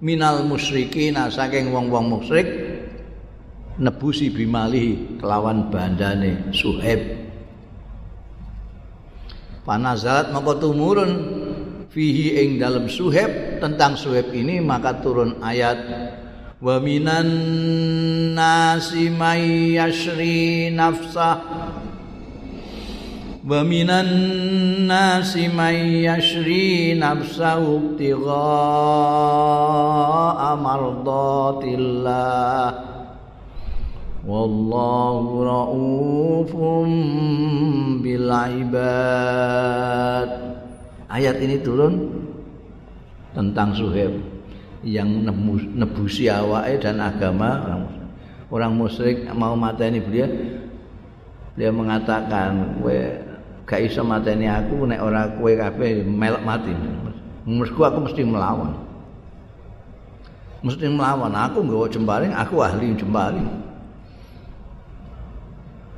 minal 0.00 0.40
musyrikin 0.48 1.20
saking 1.28 1.68
wong-wong 1.68 2.08
musyrik 2.08 2.48
nebusi 3.76 4.32
bimali 4.32 5.20
kelawan 5.20 5.68
bandane 5.68 6.48
Suhaib. 6.52 7.00
Panazalat 9.62 10.34
maka 10.34 10.58
tumurun 10.58 11.12
fihi 11.92 12.40
ing 12.40 12.56
dalam 12.56 12.88
Suhaib. 12.88 13.60
Tentang 13.60 14.00
Suhaib 14.00 14.32
ini 14.32 14.58
maka 14.64 14.96
turun 15.04 15.44
ayat 15.44 15.78
wa 16.62 16.80
minan 16.80 17.28
nasi 18.32 19.12
may 19.12 19.76
yashri 19.76 20.72
nafsah 20.72 21.42
wa 23.42 23.60
minan 23.66 24.06
nasi 24.86 25.50
may 25.50 26.06
yashri 26.08 26.96
nafsahu 26.96 27.98
ibtigha'a 27.98 28.30
mardatillah. 30.56 32.14
Wallahu 34.22 35.42
raufum 35.42 36.86
bil 37.98 38.30
ibad 38.30 38.92
ayat 41.12 41.36
ini 41.44 41.60
turun 41.60 42.08
tentang 43.36 43.76
Suhaib 43.76 44.16
yang 44.82 45.28
nebusi 45.76 46.26
awake 46.32 46.80
dan 46.80 46.98
agama. 46.98 47.60
Orang 48.52 48.76
musyrik 48.76 49.24
mau 49.32 49.56
mateni 49.56 49.96
beliau 49.96 50.28
dia 51.56 51.68
mengatakan 51.72 52.80
kowe 52.80 52.96
gak 53.64 53.80
iso 53.84 54.04
mateni 54.04 54.44
aku 54.48 54.84
nek 54.84 55.00
ora 55.00 55.28
kowe 55.36 55.52
kabeh 55.52 56.04
melok 56.04 56.44
mati. 56.44 56.72
Mesti 57.48 57.80
aku 57.80 57.98
mesti 58.04 58.22
melawan. 58.24 58.72
Mesti 60.60 60.84
melawan 60.84 61.32
aku 61.32 61.64
nggawa 61.64 61.86
jembaring 61.88 62.32
aku 62.36 62.60
ahli 62.60 62.92
jembaring. 62.92 63.48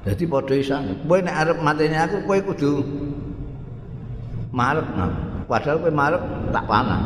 Jadi 0.07 0.23
padha 0.31 0.55
isan 0.55 0.83
kowe 1.11 1.19
nek 1.19 1.35
arep 1.35 1.59
mateni 1.59 1.99
aku 1.99 2.23
kowe 2.23 2.39
kudu 2.55 2.73
marep 4.55 4.87
padahal 5.51 5.83
kowe 5.83 5.91
marep 5.91 6.23
tak 6.55 6.65
panah. 6.71 7.03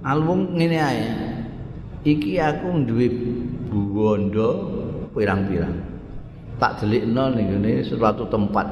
Album 0.00 0.56
ngene 0.56 0.78
ae. 0.80 1.04
Iki 2.00 2.40
aku 2.40 2.88
duwe 2.88 3.12
buwondo 3.68 4.48
pirang-pirang. 5.12 5.76
Tak 6.56 6.84
delikno 6.84 7.32
ning 7.36 7.52
ngene 7.52 7.84
suatu 7.84 8.24
tempat 8.28 8.64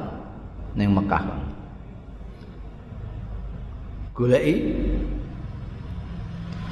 ning 0.73 0.89
Mekah. 0.89 1.21
Goleki 4.17 4.55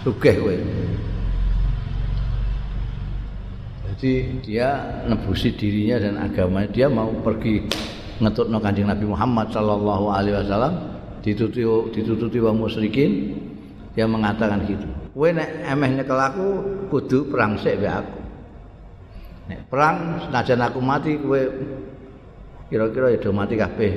sugih 0.01 0.35
kowe. 0.41 0.57
Jadi 3.87 4.41
dia 4.45 4.69
nebusi 5.05 5.53
dirinya 5.53 6.01
dan 6.01 6.15
agamanya. 6.17 6.69
Dia 6.73 6.89
mau 6.89 7.13
pergi 7.21 7.65
ngetutno 8.17 8.57
kanjeng 8.57 8.89
Nabi 8.89 9.05
Muhammad 9.05 9.53
sallallahu 9.53 10.05
alaihi 10.09 10.35
wasallam 10.37 10.73
ditututi 11.21 11.61
ditututi 11.93 12.37
wong 12.41 12.61
musyrikin 12.61 13.37
dia 13.97 14.05
mengatakan 14.05 14.61
gitu. 14.69 14.85
Kowe 15.17 15.29
nek 15.33 15.65
emeh 15.65 15.97
nyekel 15.97 16.21
aku 16.21 16.45
kudu 16.93 17.33
perang 17.33 17.57
sik 17.57 17.81
mbek 17.81 17.93
aku. 17.93 18.17
Nek 19.49 19.59
perang 19.73 20.21
senajan 20.21 20.61
aku 20.61 20.79
mati 20.81 21.17
kowe 21.17 21.41
kira-kira 22.69 23.17
ya 23.17 23.29
mati 23.33 23.57
kabeh. 23.57 23.93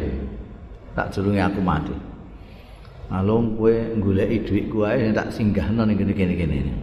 Tak 0.96 1.12
durunge 1.12 1.44
aku 1.44 1.60
mati. 1.60 1.92
Alung 3.12 3.60
kowe 3.60 3.74
goleki 4.00 4.36
dhuwit 4.48 4.64
kuwi 4.72 5.12
tak 5.12 5.28
singgahno 5.36 5.84
ning 5.84 6.00
kene-kene 6.00 6.56
ini. 6.64 6.74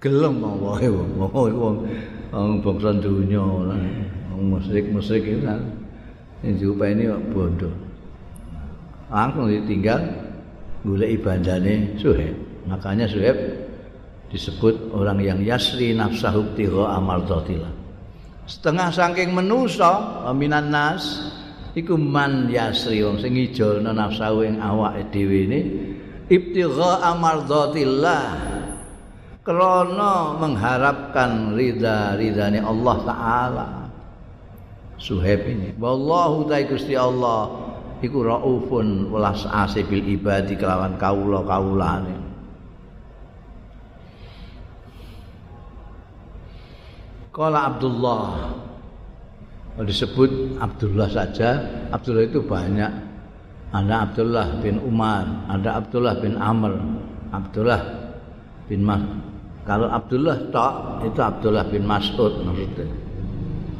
Gelem 0.00 0.38
wae 0.40 0.88
wong 0.88 1.10
wong 1.34 1.76
wong 2.30 2.62
bangsa 2.62 2.90
dunya 3.02 3.42
wong 3.42 4.44
musyrik-musyrik 4.56 5.26
iki 5.26 5.42
kan 5.42 5.60
sing 6.40 6.56
diupeni 6.56 7.10
bondo. 7.34 7.68
langsung 9.10 9.50
ditinggal 9.50 10.00
golek 10.86 11.20
ibadane 11.20 11.98
Suhaib. 11.98 12.38
Makanya 12.70 13.10
Suhaib 13.10 13.36
disebut 14.30 14.94
orang 14.94 15.18
yang 15.20 15.38
yasri 15.42 15.92
nafsahu 15.92 16.54
tigha 16.54 16.94
amardatillah. 16.96 17.74
Setengah 18.46 18.88
saking 18.94 19.34
menusa 19.34 20.24
minan 20.32 20.70
nas 20.70 21.34
iku 21.74 21.98
man 21.98 22.46
yasri 22.46 23.02
wong 23.02 23.18
sing 23.18 23.34
ngijolna 23.34 23.90
nafsahu 23.90 24.46
ing 24.46 24.62
awake 24.62 25.10
dhewe 25.10 25.40
ne 25.50 25.60
ibtigha 26.30 27.02
amardatillah 27.10 28.22
krana 29.42 30.36
mengharapkan 30.36 31.56
ridha 31.56 32.14
ridhane 32.16 32.60
Allah 32.60 32.96
taala. 33.04 33.68
Suhaib 35.00 35.48
ini. 35.48 35.72
Wallahu 35.80 36.44
ta'ala 36.44 36.68
Gusti 36.68 36.92
Allah 36.92 37.70
iku 38.00 38.24
raufun 38.24 39.12
welas 39.12 39.44
asih 39.44 39.84
bil 39.84 40.04
ibadi 40.04 40.56
kelawan 40.56 40.96
kaula-kaulane 40.96 42.16
Kala 47.30 47.72
Abdullah 47.72 48.52
disebut 49.80 50.60
Abdullah 50.60 51.08
saja 51.08 51.60
Abdullah 51.94 52.26
itu 52.26 52.42
banyak 52.42 52.92
Ada 53.70 54.10
Abdullah 54.10 54.58
bin 54.58 54.82
Umar 54.82 55.46
Ada 55.46 55.78
Abdullah 55.78 56.18
bin 56.18 56.34
Amr 56.36 56.74
Abdullah 57.30 57.80
bin 58.66 58.82
Mas 58.82 59.29
Kalau 59.70 59.86
Abdullah 59.86 60.50
tak 60.50 61.06
Itu 61.06 61.22
Abdullah 61.22 61.62
bin 61.70 61.86
Mas'ud 61.86 62.42
maksudnya 62.42 62.90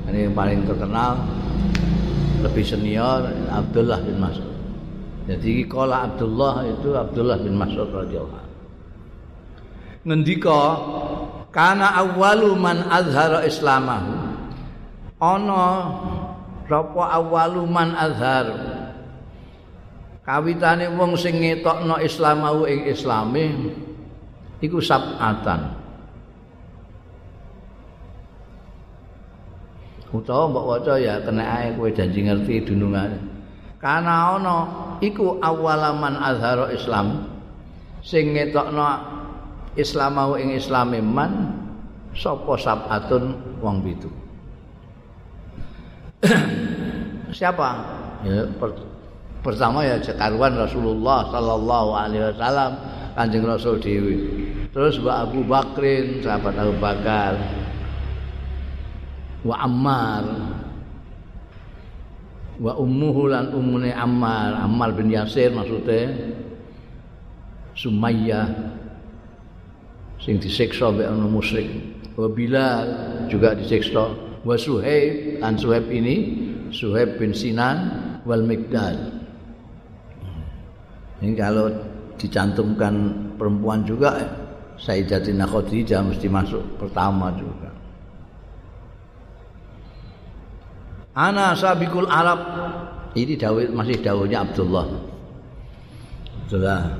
Ini 0.06 0.30
yang 0.30 0.34
paling 0.38 0.62
terkenal 0.62 1.18
lebih 2.40 2.64
senior 2.64 3.26
Abdullah 3.52 4.00
bin 4.00 4.16
Mas'ud. 4.16 4.54
Jadi 5.28 5.68
kala 5.68 6.08
Abdullah 6.08 6.64
itu 6.66 6.88
Abdullah 6.96 7.38
bin 7.38 7.54
Mas'ud 7.54 7.90
radhiyallahu 7.92 8.48
Ngendika 10.00 10.60
kana 11.52 11.92
awwalu 12.00 12.56
man 12.56 12.88
azhara 12.88 13.44
islamahu. 13.44 14.16
Ana 15.20 15.64
sapa 16.64 17.20
awwalu 17.20 17.68
man 17.68 17.92
azhar. 17.92 18.48
Kawitane 20.24 20.88
wong 20.96 21.20
sing 21.20 21.44
ngetokno 21.44 22.00
islamahu 22.00 22.64
ing 22.64 22.88
islame 22.88 23.76
iku 24.64 24.80
sab'atan. 24.80 25.79
Utawa 30.10 30.50
mbok 30.50 30.64
waca 30.66 30.94
ya 30.98 31.22
kena 31.22 31.42
ae 31.42 31.68
kowe 31.78 31.90
janji 31.94 32.26
ngerti 32.26 32.66
dunungane 32.66 33.18
kana 33.80 34.36
ana 34.36 34.56
iku 35.00 35.38
awalaman 35.40 36.18
azharo 36.18 36.68
islam 36.74 37.30
sing 38.02 38.34
ngetokno 38.34 38.84
islamahu 39.78 40.36
ing 40.36 40.56
islame 40.58 40.98
man 41.00 41.54
sapa 42.10 42.58
sabatun 42.58 43.38
wong 43.62 43.86
pitu. 43.86 44.10
Siapa? 47.38 47.68
Ya 48.26 48.44
pertama 49.40 49.80
ya 49.80 49.96
cekaruan 49.96 50.52
Rasulullah 50.52 51.24
sallallahu 51.32 51.90
alaihi 51.96 52.24
wasallam 52.28 52.76
Kanjeng 53.16 53.48
Rasul 53.48 53.80
dewi 53.80 54.16
terus 54.70 55.00
Mbak 55.00 55.16
Abu 55.16 55.40
Bakrin 55.48 56.20
sahabat 56.20 56.54
Abu 56.60 56.74
Bakar 56.76 57.32
wa 59.46 59.56
Ammar. 59.60 60.24
Wa 62.60 62.76
ummuhu 62.76 63.32
lan 63.32 63.56
ummune 63.56 63.92
Ammar. 63.92 64.60
Ammar 64.60 64.92
bin 64.92 65.08
Yasir 65.12 65.52
maksudnya 65.52 66.12
Sumayyah. 67.76 68.48
Sing 70.20 70.36
disiksa 70.36 70.92
mbek 70.92 71.08
ana 71.08 71.24
musyrik. 71.24 71.68
Wa 72.16 72.28
Bilal 72.28 72.86
juga 73.32 73.56
disiksa. 73.56 74.12
Wa 74.44 74.56
Suhaib 74.56 75.40
lan 75.40 75.56
Suhaib 75.56 75.88
ini 75.88 76.16
Suhaib 76.70 77.16
bin 77.16 77.32
Sinan 77.32 78.10
wal 78.24 78.44
Mikdal 78.44 79.20
ini 81.20 81.36
kalau 81.36 81.68
dicantumkan 82.16 82.94
perempuan 83.36 83.84
juga 83.84 84.16
Sayyidatina 84.80 85.44
Khadijah 85.44 86.00
mesti 86.00 86.28
masuk 86.28 86.80
pertama 86.80 87.32
juga 87.36 87.68
Ana 91.20 91.52
sabikul 91.52 92.08
Arab. 92.08 92.40
Ini 93.12 93.36
masih 93.76 94.00
Dawudnya 94.00 94.40
Abdullah. 94.40 94.88
Abdullah. 96.48 96.96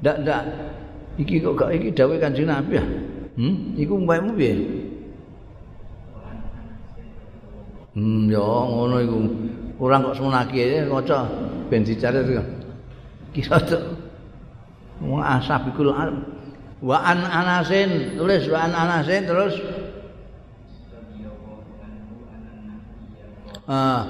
Ndak 0.00 0.16
ndak. 0.24 0.42
Iki 1.18 1.42
kok 1.42 1.54
gak 1.58 1.74
iki 1.74 1.90
Dawud 1.90 2.22
Kanjeng 2.22 2.46
Nabi 2.46 2.78
ya? 2.78 2.84
Hmm, 3.34 3.74
iku 3.74 3.98
mbakmu 3.98 4.38
piye? 4.38 4.54
Hmm, 7.98 8.30
ya 8.30 8.38
ngono 8.40 8.96
iku. 9.02 9.18
Orang 9.82 10.06
kok 10.10 10.16
semenaki 10.16 10.62
ae 10.62 10.86
maca 10.86 11.26
ben 11.66 11.82
dicari. 11.82 12.22
Kira 13.34 13.58
tuh. 13.66 13.82
Wong 15.02 15.22
asabikul 15.22 15.90
Arab. 15.90 16.22
Wa 16.78 17.02
an 17.02 17.26
anasin, 17.26 18.14
tulis 18.14 18.46
wa 18.46 18.62
an 18.62 18.72
anasin 18.72 19.26
terus 19.26 19.58
Ah, 23.68 24.00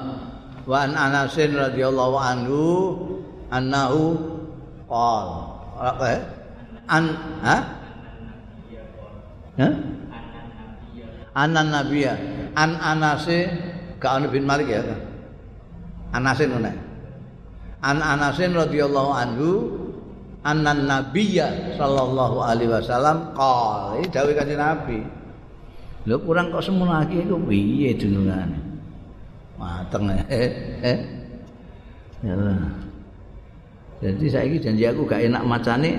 wa 0.62 0.86
an 0.86 0.94
Anas 0.94 1.34
radhiyallahu 1.34 2.14
anhu 2.14 2.62
annahu 3.50 4.14
qol. 4.86 5.26
Apa 5.74 6.04
ya? 6.14 6.20
An 6.86 7.04
ha? 7.42 7.56
Ha? 9.58 9.68
Anan 11.34 11.74
Nabiya. 11.74 12.14
An 12.54 12.78
Anase 12.78 13.50
ka 13.98 14.22
bin 14.30 14.46
Malik 14.46 14.70
ya. 14.70 14.82
Anasin 16.14 16.54
ngono. 16.54 16.70
An 17.82 17.98
Anasin 17.98 18.54
radhiyallahu 18.54 19.10
anhu 19.10 19.50
anan 20.46 20.86
Nabiya 20.86 21.74
sallallahu 21.74 22.42
alaihi 22.46 22.70
wasallam 22.70 23.34
qol. 23.34 24.02
Ini 24.02 24.06
dawuh 24.14 24.34
Kanjeng 24.38 24.62
Nabi. 24.62 24.98
Lho 26.06 26.16
kurang 26.22 26.54
kok 26.54 26.62
semono 26.62 26.94
lagi 26.94 27.26
iku 27.26 27.36
piye 27.42 27.92
dunungane? 27.98 28.67
Mateng 29.58 30.14
eh, 30.30 30.50
eh. 30.86 30.98
Ya 32.22 32.34
Jadi 33.98 34.30
saya 34.30 34.46
janji 34.62 34.86
aku 34.86 35.10
gak 35.10 35.26
enak 35.26 35.42
macane 35.42 35.98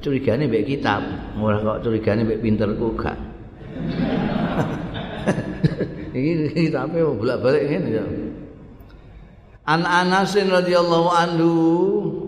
curigane 0.00 0.48
mbek 0.48 0.64
kitab. 0.64 1.04
Ora 1.36 1.60
kok 1.60 1.84
curigane 1.84 2.24
mbek 2.24 2.40
pinterku 2.40 2.96
gak. 2.96 3.20
Iki 6.16 6.32
kitabe 6.52 7.04
bolak-balik 7.04 7.68
ngene 7.68 7.88
ya. 7.92 8.04
An 9.62 9.86
Anas 9.86 10.34
radhiyallahu 10.34 11.08
anhu 11.12 11.50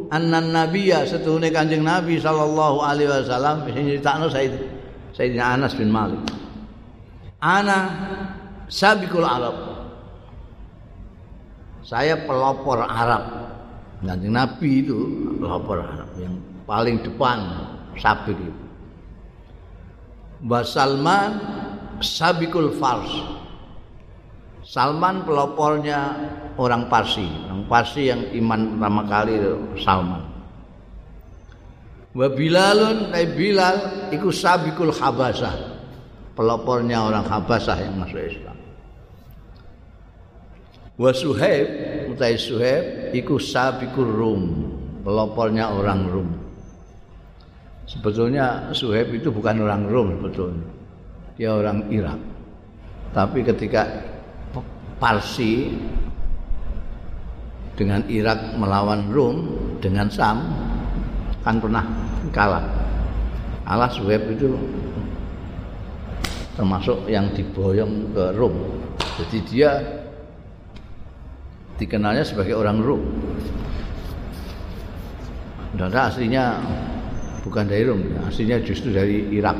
annan 0.09 0.55
nabiyya 0.55 1.03
setuhune 1.03 1.51
Kanjeng 1.51 1.83
Nabi 1.83 2.23
sallallahu 2.23 2.79
alaihi 2.79 3.11
wasallam 3.11 3.67
sing 3.67 3.91
critakno 3.91 4.31
Said 4.31 4.55
Sayyidina 5.19 5.59
Anas 5.59 5.75
bin 5.75 5.91
Malik. 5.91 6.23
Ana 7.43 7.91
sabiqul 8.71 9.27
Arab. 9.27 9.74
Saya 11.85 12.17
pelopor 12.25 12.81
Arab. 12.81 13.45
Kanjeng 14.05 14.37
Nabi 14.37 14.85
itu 14.85 14.97
pelopor 15.37 15.81
Arab 15.85 16.09
yang 16.17 16.37
paling 16.65 17.01
depan 17.05 17.41
sabik 18.01 18.37
itu. 18.37 18.65
Mbak 20.45 20.65
Salman 20.65 21.33
sabikul 22.01 22.73
Fars. 22.77 23.13
Salman 24.65 25.29
pelopornya 25.29 26.17
orang 26.57 26.89
Parsi, 26.89 27.29
orang 27.49 27.69
Parsi 27.69 28.09
yang 28.09 28.25
iman 28.33 28.81
pertama 28.81 29.03
kali 29.05 29.33
itu 29.37 29.55
Salman. 29.85 30.25
Wa 32.17 32.29
Bilalun, 32.33 33.13
Bilal 33.13 34.09
iku 34.09 34.33
sabikul 34.33 34.89
Habasah. 34.89 35.77
Pelopornya 36.33 37.05
orang 37.05 37.29
Habasah 37.29 37.77
yang 37.77 38.01
masuk 38.01 38.25
Islam. 38.25 38.57
Wa 40.95 41.11
Suhaib, 41.11 41.67
utai 42.15 42.39
Suhaib 42.39 43.11
iku 43.11 43.35
sabikul 43.35 44.07
Rum, 44.07 44.43
pelopornya 45.03 45.75
orang 45.75 46.07
Rum. 46.07 46.29
Sebetulnya 47.91 48.71
Suhaib 48.71 49.11
itu 49.11 49.35
bukan 49.35 49.67
orang 49.67 49.91
Rum 49.91 50.09
sebetulnya. 50.23 50.67
Dia 51.35 51.51
orang 51.51 51.91
Irak. 51.91 52.21
Tapi 53.11 53.43
ketika 53.43 53.91
Parsi 55.03 55.75
dengan 57.75 58.07
Irak 58.07 58.55
melawan 58.55 59.11
Rum 59.11 59.37
dengan 59.83 60.07
Sam 60.07 60.47
kan 61.43 61.59
pernah 61.59 61.83
kalah. 62.31 62.65
Allah 63.67 63.91
Suhaib 63.91 64.31
itu 64.31 64.55
termasuk 66.55 67.11
yang 67.11 67.35
diboyong 67.35 68.15
ke 68.15 68.25
Rum. 68.39 68.55
Jadi 69.19 69.39
dia 69.51 69.83
dikenalnya 71.79 72.23
sebagai 72.23 72.55
orang 72.55 72.79
Rum. 72.79 73.03
Dan 75.75 75.91
aslinya 75.91 76.63
bukan 77.43 77.67
dari 77.67 77.83
Rum, 77.83 78.01
aslinya 78.23 78.63
justru 78.63 78.95
dari 78.95 79.27
Irak. 79.35 79.59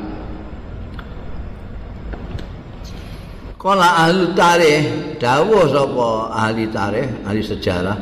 Kala 3.59 4.05
ahli 4.05 4.29
tarikh, 4.37 5.17
dawuh 5.17 5.65
sapa 5.67 6.09
ahli 6.31 6.69
tarikh, 6.69 7.25
ahli 7.25 7.41
sejarah. 7.41 7.97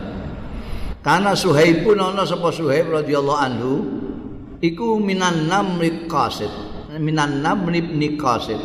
Karena 0.99 1.31
Suhaib 1.35 1.87
pun 1.87 1.99
ana 2.03 2.27
sapa 2.27 2.51
Suhaib 2.51 2.91
radhiyallahu 2.91 3.39
anhu 3.39 3.73
iku 4.59 4.99
minan 4.99 5.47
namri 5.47 6.05
qasid. 6.05 6.51
Minan 6.99 7.41
namri 7.41 7.81
ibn 7.81 8.19
qasid. 8.19 8.59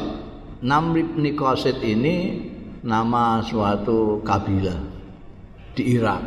Namri 0.60 1.06
ibn 1.06 1.24
qasid 1.38 1.78
ini 1.86 2.50
nama 2.82 3.40
suatu 3.46 4.20
kabilah 4.26 4.87
di 5.78 5.94
Irak. 5.94 6.22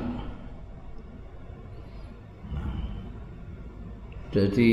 Jadi 4.31 4.71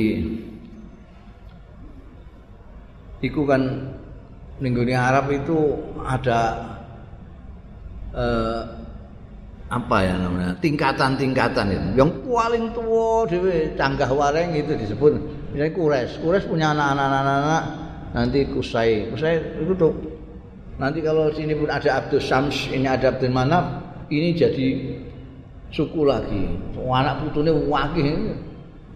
iku 3.26 3.42
kan 3.42 3.62
Ningguni 4.58 4.94
Arab 4.94 5.30
itu 5.30 5.74
ada 6.02 6.62
eh, 8.14 8.62
apa 9.70 9.96
ya 10.02 10.14
namanya 10.18 10.54
tingkatan-tingkatan 10.62 11.66
itu. 11.74 11.86
Yang 11.98 12.10
paling 12.26 12.64
tua 12.74 13.26
dewe 13.26 13.74
canggah 13.74 14.10
wareng 14.10 14.54
itu 14.54 14.78
disebut 14.78 15.14
misalnya 15.54 15.74
Kures. 15.74 16.10
Kures 16.22 16.46
punya 16.46 16.70
anak-anak 16.74 17.62
nanti 18.14 18.46
Kusai. 18.50 19.10
Kusai 19.10 19.62
itu 19.62 19.74
tuh 19.74 19.94
nanti 20.78 21.02
kalau 21.02 21.30
sini 21.34 21.54
pun 21.54 21.70
ada 21.70 22.02
Abdul 22.02 22.22
Sams, 22.22 22.70
ini 22.70 22.86
ada 22.86 23.14
Abdul 23.14 23.34
Manaf, 23.34 23.87
ini 24.08 24.34
jadi 24.34 24.66
suku 25.72 26.02
lagi. 26.04 26.48
Anak 26.76 27.28
putunya 27.28 27.52
wakil 27.52 28.34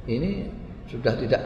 ini 0.09 0.48
sudah 0.90 1.14
tidak 1.16 1.42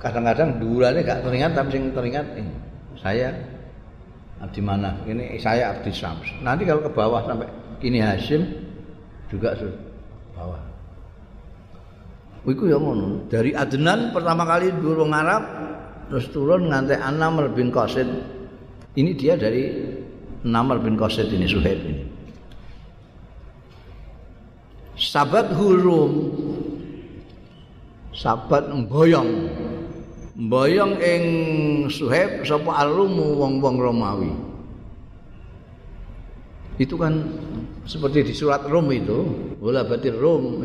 kadang-kadang 0.00 0.56
durane 0.56 1.04
gak 1.04 1.20
teringat 1.20 1.52
tapi 1.52 1.68
sing 1.76 1.92
teringat 1.92 2.26
eh, 2.40 2.48
saya 2.96 3.28
Abdi 4.40 4.60
mana 4.64 4.96
ini 5.04 5.36
saya 5.36 5.76
Abdi 5.76 5.92
Sams 5.92 6.24
nanti 6.40 6.64
kalau 6.64 6.80
ke 6.80 6.88
bawah 6.88 7.20
sampai 7.28 7.44
kini 7.84 8.00
Hashim 8.00 8.40
juga 9.28 9.52
sudah 9.60 9.76
bawah 10.32 10.60
Iku 12.40 12.72
ya 12.72 12.80
ngono. 12.80 13.28
Dari 13.28 13.52
Adnan 13.52 14.16
pertama 14.16 14.48
kali 14.48 14.72
durung 14.80 15.12
Arab 15.12 15.44
terus 16.08 16.32
turun 16.32 16.72
nganti 16.72 16.96
Anamr 16.96 17.52
bin 17.52 17.68
Qasid. 17.68 18.08
Ini 18.96 19.10
dia 19.12 19.36
dari 19.36 19.68
Namr 20.48 20.80
bin 20.80 20.96
Qasid 20.96 21.28
ini 21.28 21.44
Suhaib 21.44 21.80
ini. 21.84 22.09
Sabat 25.00 25.56
hurum 25.56 26.12
Sabat 28.12 28.68
boyong 28.68 29.48
mboyong 30.36 31.00
ing 31.00 31.24
Suhaib 31.88 32.44
sapa 32.44 32.84
alumu 32.84 33.36
wong-wong 33.36 33.76
Romawi. 33.80 34.32
Itu 36.80 36.96
kan 36.96 37.12
seperti 37.84 38.32
di 38.32 38.32
surat 38.32 38.64
Rum 38.64 38.88
itu, 38.88 39.24
wala 39.60 39.84
batir 39.84 40.16
Rum 40.16 40.64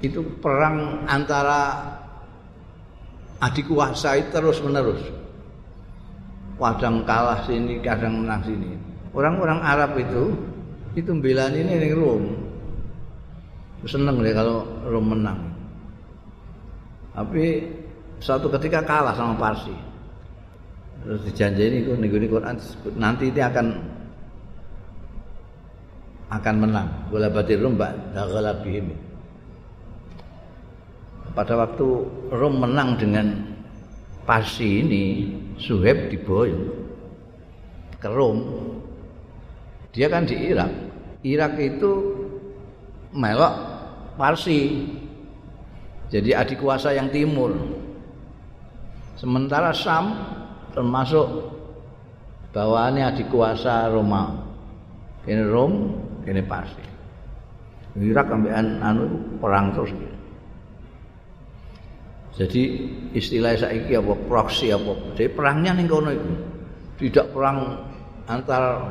itu 0.00 0.22
perang 0.38 1.04
antara 1.10 1.90
adik 3.42 3.66
kuasa 3.66 4.14
itu 4.18 4.30
terus 4.30 4.62
menerus. 4.62 5.02
Kadang 6.60 7.02
kalah 7.08 7.42
sini, 7.48 7.80
kadang 7.82 8.22
menang 8.22 8.44
sini. 8.46 8.76
Orang-orang 9.10 9.58
Arab 9.64 9.96
itu 9.98 10.38
itu 10.94 11.10
mbelani 11.10 11.66
ini 11.66 11.74
ning 11.82 11.92
Rum. 11.98 12.49
Seneng 13.88 14.20
deh 14.20 14.36
kalau 14.36 14.64
Rum 14.84 15.16
menang. 15.16 15.40
Tapi 17.16 17.64
suatu 18.20 18.52
ketika 18.52 18.84
kalah 18.84 19.16
sama 19.16 19.36
Parsi. 19.40 19.72
Terus 21.00 21.24
dijanjini 21.24 21.88
kok 21.88 21.96
ning 21.96 22.12
Quran 22.12 22.56
nanti 23.00 23.32
ini 23.32 23.40
akan 23.40 23.66
akan 26.28 26.54
menang. 26.60 26.88
Bola 27.08 27.32
batir 27.32 27.56
Rum 27.56 27.80
daghala 27.80 28.60
bihim. 28.60 28.92
Pada 31.32 31.56
waktu 31.56 31.86
Rom 32.34 32.54
menang 32.60 33.00
dengan 33.00 33.32
Parsi 34.28 34.84
ini, 34.84 35.04
Suhaib 35.56 36.12
diboyong 36.12 36.68
ke 37.96 38.08
Rom. 38.12 38.38
Dia 39.90 40.06
kan 40.12 40.28
di 40.28 40.36
Irak. 40.36 40.70
Irak 41.24 41.56
itu 41.58 41.92
melok 43.12 43.69
Parsi. 44.20 44.84
Jadi 46.12 46.36
adik 46.36 46.60
kuasa 46.60 46.92
yang 46.92 47.08
timur. 47.08 47.56
Sementara 49.16 49.72
Sam 49.72 50.12
termasuk 50.76 51.24
bawaannya 52.52 53.16
adik 53.16 53.32
kuasa 53.32 53.88
Roma. 53.88 54.44
Ini 55.24 55.48
Rom, 55.48 55.72
ini 56.28 56.44
pasti. 56.44 56.84
Irak 57.96 58.28
ambil 58.28 58.52
anu 58.60 59.04
perang 59.40 59.72
terus. 59.72 59.92
Jadi 62.36 62.62
istilah 63.16 63.56
saiki 63.56 63.96
apa 63.96 64.12
proxy 64.28 64.72
apa. 64.72 65.16
Jadi 65.16 65.28
perangnya 65.32 65.76
ning 65.76 65.88
kono 65.88 66.12
itu. 66.12 66.30
Tidak 67.00 67.32
perang 67.32 67.84
antar 68.28 68.84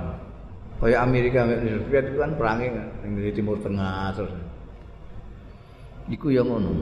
kayak 0.81 1.01
Amerika 1.01 1.45
Soviet 1.45 2.05
itu 2.13 2.17
kan 2.17 2.31
perangnya 2.37 2.85
ning 3.05 3.13
Timur 3.33 3.57
Tengah 3.61 4.13
terus. 4.13 4.48
Iku 6.09 6.33
yang 6.33 6.49
ngono. 6.49 6.73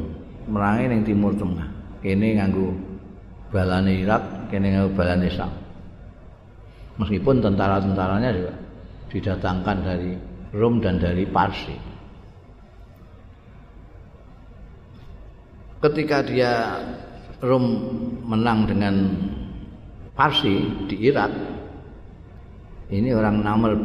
Merangi 0.47 0.87
ning 0.87 1.01
Timur 1.03 1.35
Tengah. 1.35 1.67
Kene 1.99 2.39
nganggo 2.39 2.71
balane 3.51 3.99
Irak 3.99 4.47
kene 4.47 4.87
balane 4.95 5.27
Sam. 5.27 5.51
Meskipun 6.97 7.43
tentara-tentaranya 7.43 8.29
juga 8.33 8.53
didatangkan 9.11 9.77
dari 9.83 10.11
Rom 10.55 10.79
dan 10.79 10.97
dari 10.97 11.27
Parsi. 11.27 11.75
Ketika 15.77 16.25
dia 16.25 16.81
Rom 17.43 17.65
menang 18.25 18.65
dengan 18.65 18.95
Parsi 20.17 20.57
di 20.89 21.05
Irak, 21.05 21.29
ini 22.89 23.13
orang 23.13 23.45
Namr 23.45 23.77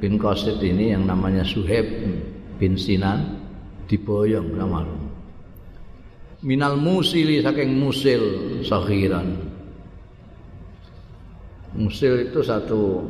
bin 0.00 0.16
Qasid 0.16 0.56
ini 0.64 0.96
yang 0.96 1.04
namanya 1.04 1.44
Suhaib 1.44 1.84
bin 2.56 2.80
Sinan 2.80 3.43
diboyong 3.86 4.56
sama 4.56 4.82
minal 6.44 6.76
musili 6.76 7.40
saking 7.40 7.72
musil 7.72 8.22
sakhiran. 8.62 9.40
Musil 11.74 12.30
itu 12.30 12.44
satu 12.44 13.02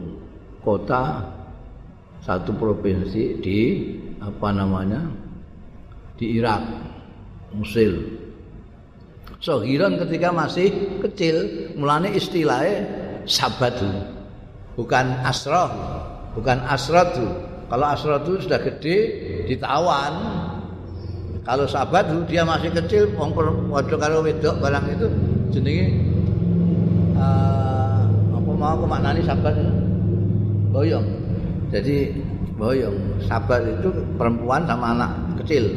kota 0.63 1.21
satu 2.25 2.57
provinsi 2.57 3.43
di 3.43 3.61
apa 4.23 4.49
namanya 4.55 5.05
di 6.17 6.41
Irak 6.41 6.63
musil. 7.53 8.23
Sakhiran 9.43 10.01
ketika 10.01 10.33
masih 10.33 10.73
kecil 11.05 11.69
mulane 11.77 12.17
istilahnya 12.17 12.89
sabatu 13.29 13.85
bukan 14.79 15.21
asroh 15.27 15.69
bukan 16.39 16.65
asratu. 16.65 17.27
Kalau 17.69 17.87
asratu 17.91 18.39
sudah 18.41 18.61
gede 18.63 18.97
ditawan 19.51 20.13
kalau 21.45 21.69
sahabat 21.69 22.09
dia 22.25 22.41
masih 22.41 22.73
kecil 22.73 23.13
wong 23.21 23.37
padha 23.69 23.97
karo 24.01 24.25
wedok 24.25 24.57
barang 24.65 24.85
itu 24.97 25.07
jenenge 25.53 25.87
uh, 27.21 28.09
apa 28.33 28.51
mau 28.57 28.73
aku 28.81 28.85
sahabat 29.21 29.53
itu? 29.61 29.73
Boyong. 30.73 31.07
Jadi 31.69 32.17
boyong. 32.57 32.97
Sahabat 33.29 33.61
itu 33.77 33.93
perempuan 34.17 34.65
sama 34.65 34.97
anak 34.97 35.13
kecil. 35.45 35.69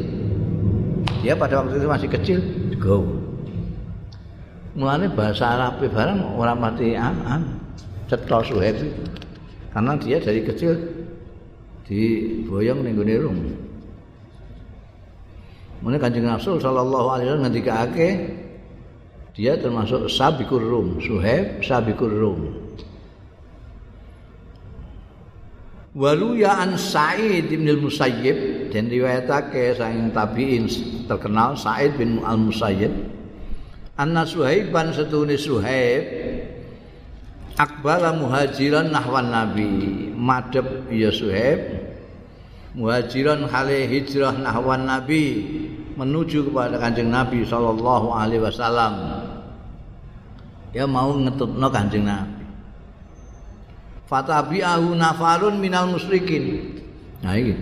Dia 1.20 1.36
pada 1.36 1.60
waktu 1.60 1.76
itu 1.76 1.86
masih 1.86 2.08
kecil 2.16 2.38
go. 2.80 3.04
Mulane 4.72 5.12
bahasa 5.12 5.52
Arab 5.52 5.84
barang 5.84 6.38
orang 6.38 6.58
mati 6.64 6.96
an, 6.96 7.60
cetha 8.08 8.40
suheb 8.40 8.78
karena 9.74 9.92
dia 10.00 10.16
dari 10.16 10.40
kecil 10.48 10.80
diboyong 11.84 12.80
ning 12.88 12.96
gone 12.96 13.16
rum. 13.20 13.38
Mune 15.82 15.96
Kanjeng 15.98 16.26
Rasul 16.26 16.58
sallallahu 16.58 17.06
alaihi 17.14 17.26
wasallam 17.30 17.44
ngendikake 17.46 18.08
dia 19.38 19.54
termasuk 19.54 20.10
sabiqur 20.10 20.58
rum, 20.58 20.98
Suhaib 20.98 21.62
sabiqur 21.62 22.10
rum. 22.10 22.40
Walu 25.94 26.42
ya 26.42 26.58
an 26.58 26.74
Sa'id 26.74 27.46
bin 27.46 27.66
al-Musayyib 27.66 28.70
dan 28.74 28.90
riwayatake 28.90 29.78
saking 29.78 30.10
tabi'in 30.10 30.64
terkenal 31.06 31.54
Sa'id 31.54 31.94
bin 31.94 32.22
al-Musayyib 32.22 32.90
anna 33.98 34.22
Suhaiban 34.26 34.94
setune 34.94 35.34
Suhaib 35.38 36.02
akbala 37.58 38.14
muhajiran 38.14 38.94
nahwan 38.94 39.34
nabi 39.34 39.66
madep 40.14 40.86
ya 40.94 41.10
suhaib 41.10 41.87
muhajiran 42.78 43.50
hale 43.50 43.90
hijrah 43.90 44.38
nahwan 44.38 44.86
nabi 44.86 45.42
menuju 45.98 46.46
kepada 46.46 46.78
kanjeng 46.78 47.10
nabi 47.10 47.42
sallallahu 47.42 48.14
alaihi 48.14 48.38
wasallam. 48.38 48.94
Ya 50.70 50.86
mau 50.86 51.10
ngetutno 51.18 51.66
kanjeng 51.74 52.06
nabi. 52.06 52.46
Fatabi'ahu 54.06 54.94
nafarun 54.94 55.58
minal 55.58 55.90
musyrikin. 55.90 56.78
Nah 57.20 57.34
iki. 57.34 57.58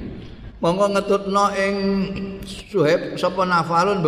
Monggo 0.61 0.93
ngetutno 0.93 1.51
ing 1.57 1.75
suhaib 2.45 3.17
sapa 3.17 3.49
nafarun 3.49 4.05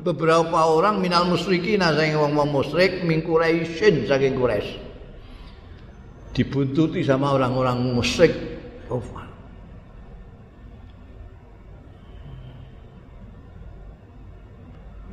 beberapa 0.00 0.66
orang 0.66 0.98
minal 0.98 1.28
musyrikin 1.28 1.84
saking 1.84 2.16
wong-wong 2.16 2.48
musyrik 2.48 3.04
min 3.04 3.20
Quraisyin 3.20 4.08
saking 4.08 4.40
Quraisy. 4.40 4.88
Dibuntuti 6.32 7.04
sama 7.04 7.36
orang-orang 7.36 7.92
musyrik. 7.92 8.32
Kufar. 8.90 9.29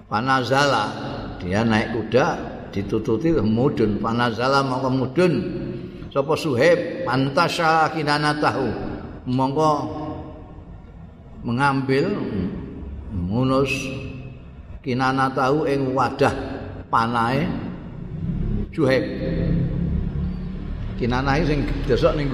Panazala. 0.08 0.86
Dia 1.44 1.68
naik 1.68 1.92
kuda 1.92 2.26
ditututi 2.72 3.36
mudun. 3.44 4.00
Panazala 4.00 4.64
mongko 4.64 4.90
mudun. 4.90 5.34
Sapa 6.08 6.34
suhib 6.40 7.04
pantasya 7.04 7.92
kinana 7.92 8.40
tahu. 8.40 8.68
Mongko 9.28 9.72
mengambil 11.44 12.08
munus 13.12 13.70
kinana 14.80 15.28
tahu 15.36 15.68
ing 15.68 15.92
wadah 15.92 16.32
panae 16.88 17.44
suhib 18.72 19.04
kinanah 20.96 21.38
sing 21.46 21.68
desok 21.86 22.16
ning 22.18 22.32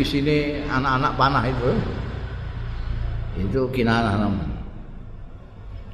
isine 0.00 0.64
anak-anak 0.72 1.12
panah 1.20 1.44
itu. 1.44 1.70
Itu 3.36 3.68
kinanah 3.68 4.16
namanya 4.16 4.55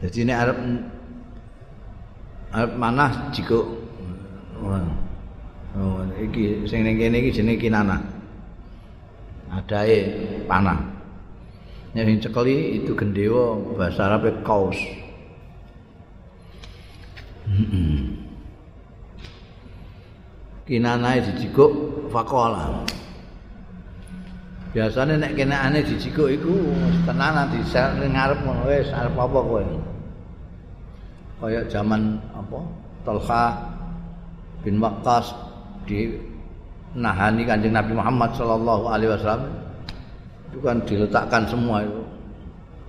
jadi 0.02 0.18
ini 0.26 0.32
Arab 0.34 0.58
Arab 2.50 2.72
manah 2.74 3.30
jika 3.30 3.54
oh, 4.58 6.02
iki 6.18 6.66
sing 6.66 6.82
ning 6.82 6.98
kene 6.98 7.22
iki 7.22 7.30
jenenge 7.30 7.62
kinanah 7.62 8.02
adae 9.52 9.98
panah. 10.50 10.80
Yang 11.92 12.24
cekeli 12.28 12.80
itu 12.82 12.96
gendewa 12.96 13.54
bahasa 13.76 14.08
Arab 14.08 14.26
kaos. 14.42 14.80
Kinanae 20.66 21.20
dijikuk 21.20 21.72
faqala 22.08 22.82
biasane 24.72 25.20
nek 25.20 25.36
kenane 25.36 25.84
dijikuk 25.84 26.32
iku 26.32 26.72
tenanan 27.04 27.52
di 27.52 27.60
ngarep 28.08 28.40
ngono 28.40 28.64
wis 28.72 28.88
arep 28.88 29.12
apa 29.20 29.38
kowe 29.44 29.60
kaya 31.42 31.66
zaman 31.66 32.22
apa? 32.31 32.62
Talha 33.02 33.44
bin 34.62 34.78
Waqqas 34.78 35.35
di 35.90 36.14
nahani 36.94 37.42
kanjeng 37.42 37.74
Nabi 37.74 37.98
Muhammad 37.98 38.31
sallallahu 38.38 38.87
alaihi 38.87 39.11
wasallam. 39.11 39.50
Itu 40.55 40.62
kan 40.62 40.78
diletakkan 40.87 41.42
semua 41.50 41.83
itu. 41.83 41.98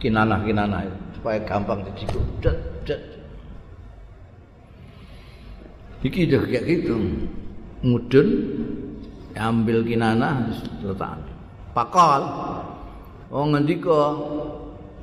Kinanah-kinanah 0.05 0.85
itu. 0.85 0.97
Supaya 1.17 1.41
gampang 1.41 1.81
dijikuk 1.81 2.21
det 2.45 2.53
det 2.85 3.01
iki 6.05 6.29
kayak 6.29 6.63
gitu. 6.69 6.99
Mudun 7.81 8.27
ambil 9.33 9.81
kinana 9.81 10.45
letak 10.85 11.19
pakal. 11.73 12.21
Oh 13.33 13.49
ngendika 13.49 14.13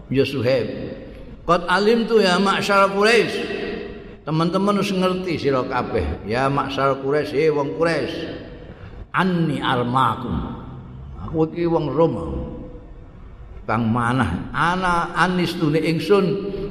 ya 0.07 0.23
suhaib 0.23 0.71
qad 1.51 1.67
alim 1.67 2.07
tu 2.07 2.23
ya 2.23 2.39
ma'syar 2.39 2.95
quraish. 2.95 3.59
Teman-teman 4.23 4.79
harus 4.79 4.95
ngerti 4.95 5.43
sira 5.43 5.67
kabeh. 5.67 6.23
Ya 6.31 6.47
ma'syar 6.47 7.03
quraish 7.03 7.35
he 7.35 7.51
wong 7.51 7.75
quraish 7.75 8.15
anni 9.11 9.59
armakum. 9.59 10.63
Aku 11.27 11.51
iki 11.51 11.67
wong 11.67 11.91
Roma 11.91 12.31
kang 13.67 13.91
manah 13.91 14.51
ana 14.55 15.11
anistune 15.19 15.83
ingsun 15.83 16.27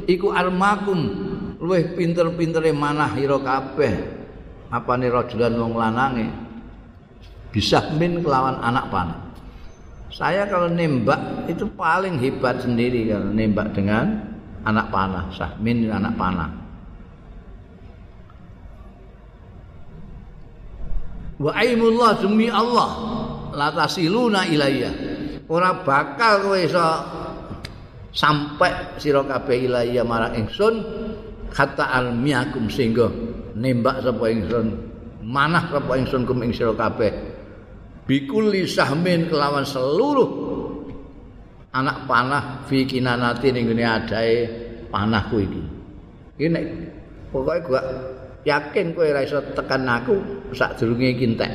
iku 0.07 0.31
armakum. 0.31 1.27
Luwih 1.59 1.91
pinter-pintere 1.99 2.71
manah 2.71 3.19
ira 3.19 3.35
kabeh. 3.35 4.15
Apa 4.71 4.95
nih 4.95 5.11
rajulan 5.11 5.59
wong 5.59 5.75
lanange? 5.75 6.31
Bisa 7.51 7.83
min 7.99 8.23
kelawan 8.23 8.63
anak 8.63 8.87
panah. 8.87 9.19
Saya 10.07 10.47
kalau 10.47 10.71
nembak 10.71 11.51
itu 11.51 11.67
paling 11.75 12.15
hebat 12.23 12.63
sendiri 12.63 13.11
kalau 13.11 13.27
nembak 13.35 13.75
dengan 13.75 14.38
anak 14.65 14.87
panah 14.91 15.25
min 15.59 15.87
anak 15.87 16.13
panah. 16.19 16.49
Wa 21.39 21.55
aimullah 21.55 22.19
demi 22.19 22.51
Allah. 22.51 22.89
Latasiluna 23.55 24.45
ilayya. 24.45 24.91
Ora 25.49 25.81
bakal 25.81 26.45
kowe 26.45 26.59
iso 26.59 26.87
sampai 28.13 29.01
sira 29.01 29.25
kabeh 29.25 29.65
ilayya 29.65 30.05
marang 30.05 30.37
ingsun 30.37 30.85
kata 31.49 31.89
almiakum 31.89 32.69
sehingga 32.69 33.09
nembak 33.57 34.05
sapa 34.05 34.25
ingsun 34.29 34.67
manah 35.25 35.65
sapa 35.73 35.97
ingsun 35.97 36.29
kum 36.29 36.45
ing 36.45 36.53
sira 36.53 36.77
kabeh. 36.77 37.09
Bikulli 38.05 38.69
sahmin 38.69 39.29
kelawan 39.29 39.65
seluruh 39.65 40.48
anak 41.69 42.09
panah 42.09 42.65
fi 42.65 42.85
kinanati 42.85 43.53
ning 43.53 43.69
ngene 43.69 43.85
adae 43.85 44.33
panahku 44.89 45.37
iki. 45.41 45.61
Iki 46.39 46.47
nek 46.49 46.63
pokoke 47.29 47.59
gua 47.69 47.81
yakin 48.45 48.97
kowe 48.97 49.05
ora 49.05 49.21
iso 49.21 49.37
tekan 49.53 49.85
aku 49.85 50.17
sak 50.57 50.81
durunge 50.81 51.13
iki 51.13 51.29
entek. 51.29 51.51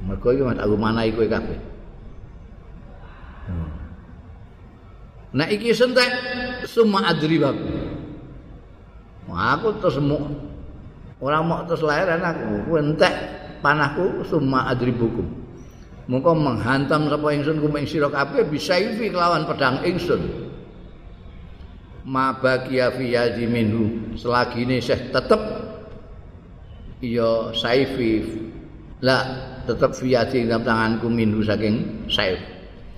Mergo 0.00 0.32
iki 0.32 0.42
aku 0.42 0.76
manahi 0.80 1.12
kowe 1.12 1.28
kabeh. 1.28 1.58
Nah 5.32 5.48
iki 5.48 5.72
sentek 5.72 6.08
summa 6.68 7.08
adribab. 7.08 7.56
aku 9.32 9.80
terus 9.80 9.96
mu 9.96 10.28
orang 11.24 11.44
mau 11.48 11.64
terus 11.64 11.84
lahiran 11.84 12.20
aku. 12.20 12.68
Ku 12.68 12.72
entek 12.80 13.12
panahku 13.60 14.24
summa 14.24 14.72
adribukum 14.72 15.41
mongko 16.10 16.32
menghantam 16.34 17.06
sapa 17.06 17.28
ingsun 17.34 17.62
kumeng 17.62 17.86
sira 17.86 18.10
kabeh 18.10 18.46
bisa 18.48 18.78
iki 18.78 19.12
kelawan 19.12 19.46
pedang 19.46 19.82
ingsun. 19.86 20.50
Ma 22.02 22.34
fi 22.42 23.04
yadi 23.14 23.46
minhu 23.46 24.14
selagine 24.18 24.82
sih 24.82 25.14
tetep 25.14 25.38
ya 26.98 27.54
saifi. 27.54 28.42
La 29.02 29.18
tetep 29.66 29.94
fi 29.94 30.18
yadi 30.18 30.46
dalam 30.46 30.66
tanganku 30.66 31.06
minhu 31.06 31.42
saking 31.46 32.06
saif. 32.10 32.42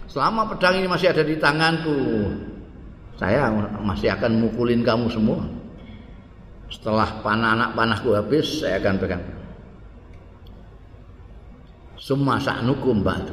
Selama 0.08 0.48
pedang 0.56 0.80
ini 0.80 0.88
masih 0.88 1.12
ada 1.12 1.20
di 1.20 1.36
tanganku 1.36 1.96
saya 3.20 3.52
masih 3.84 4.08
akan 4.16 4.40
mukulin 4.40 4.80
kamu 4.80 5.12
semua. 5.12 5.44
Setelah 6.72 7.20
panah 7.20 7.54
anak 7.54 7.70
panahku 7.76 8.16
habis 8.16 8.64
saya 8.64 8.80
akan 8.80 8.96
pegang 8.96 9.43
semua 12.04 12.36
saknukum 12.36 13.00
batu 13.00 13.32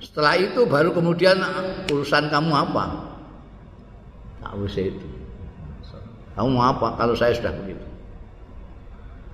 setelah 0.00 0.40
itu 0.40 0.64
baru 0.64 0.96
kemudian 0.96 1.36
urusan 1.92 2.32
kamu 2.32 2.52
apa 2.56 2.84
tak 4.40 4.56
usah 4.56 4.88
itu 4.88 5.06
kamu 6.32 6.48
mau 6.56 6.72
apa 6.72 6.96
kalau 6.96 7.12
saya 7.12 7.36
sudah 7.36 7.52
begitu 7.60 7.84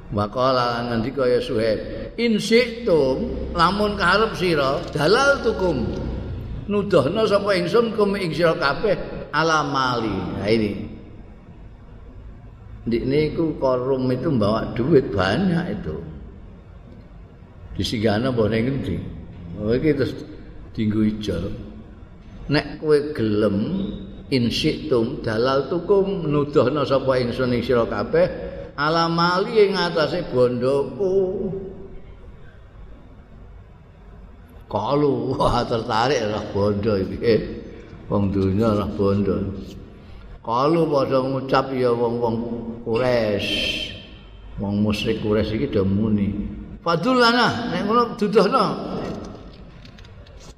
Wakala 0.06 0.86
nanti 0.86 1.10
kaya 1.10 1.42
suheb 1.42 2.14
Insiktum 2.14 3.26
Lamun 3.58 3.98
karep 3.98 4.38
siro 4.38 4.78
Dalal 4.94 5.42
tukum 5.42 5.82
Nudohno 6.66 7.22
sapa 7.26 7.54
ingsun 7.54 7.94
kum 7.94 8.18
ing 8.18 8.34
sira 8.34 8.58
kabeh 8.58 8.98
ala 9.30 9.62
mali. 9.62 10.10
Nah 10.10 10.50
ini. 10.50 10.72
Di 12.86 13.02
ini 13.02 13.34
korum 13.34 14.10
itu 14.10 14.30
bawa 14.34 14.74
duit 14.74 15.10
banyak 15.14 15.78
itu. 15.78 15.94
Di 17.76 17.84
Singgana 17.84 18.32
boleh 18.32 18.64
ngendi. 18.64 18.96
Oh 19.60 19.76
iki 19.76 19.92
terus 19.92 20.16
dinggo 20.72 21.04
ijol. 21.04 21.52
Nek 22.48 22.80
kowe 22.80 22.96
gelem 23.12 23.56
insitum 24.32 25.20
dalal 25.20 25.68
tukum 25.68 26.24
nuduhna 26.24 26.88
sapa 26.88 27.20
ingsun 27.20 27.52
ing 27.52 27.60
sira 27.60 27.84
kabeh 27.84 28.26
ala 28.80 29.12
mali 29.12 29.68
ing 29.68 29.76
atase 29.76 30.24
bondoku. 30.32 31.52
Kalu 34.66 35.36
wah 35.36 35.62
tertarik 35.70 36.26
lah 36.32 36.44
bondo 36.50 36.96
iki? 36.96 37.36
Wong 38.08 38.32
dunya 38.32 38.72
lah 38.72 38.88
bondo. 38.96 39.36
Kalu 40.40 40.80
padha 40.86 41.18
ngucap 41.26 41.74
ya 41.74 41.90
wong-wong 41.90 42.36
Quraisy 42.86 43.90
wong 44.62 44.78
musyrik 44.78 45.18
Quraisy 45.18 45.58
iki 45.58 45.66
do 45.74 45.82
muni 45.82 46.55
fadulana 46.86 47.74
nek 47.74 47.82
ngono 47.82 48.02
duduhna 48.14 48.64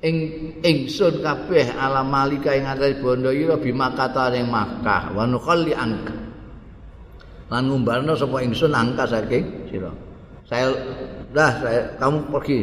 ing 0.05 0.17
ingsun 0.61 1.25
kabeh 1.25 1.73
ala 1.73 2.05
malika 2.05 2.53
ing 2.53 2.69
atase 2.69 3.01
bondo 3.01 3.33
iki 3.33 3.49
bima 3.65 3.89
kata 3.97 4.37
ning 4.37 4.45
Makkah. 4.47 5.17
Wa 5.17 5.25
nuqalli 5.25 5.73
angka 5.73 6.13
lan 7.49 7.65
ngumbarno 7.65 8.13
sapa 8.13 8.45
ingsun 8.45 8.77
angka 8.77 9.09
saking 9.09 9.73
sira. 9.73 9.89
Saya 10.45 10.69
dah 11.33 11.53
saya 11.65 11.81
kamu 11.97 12.19
pergi. 12.29 12.59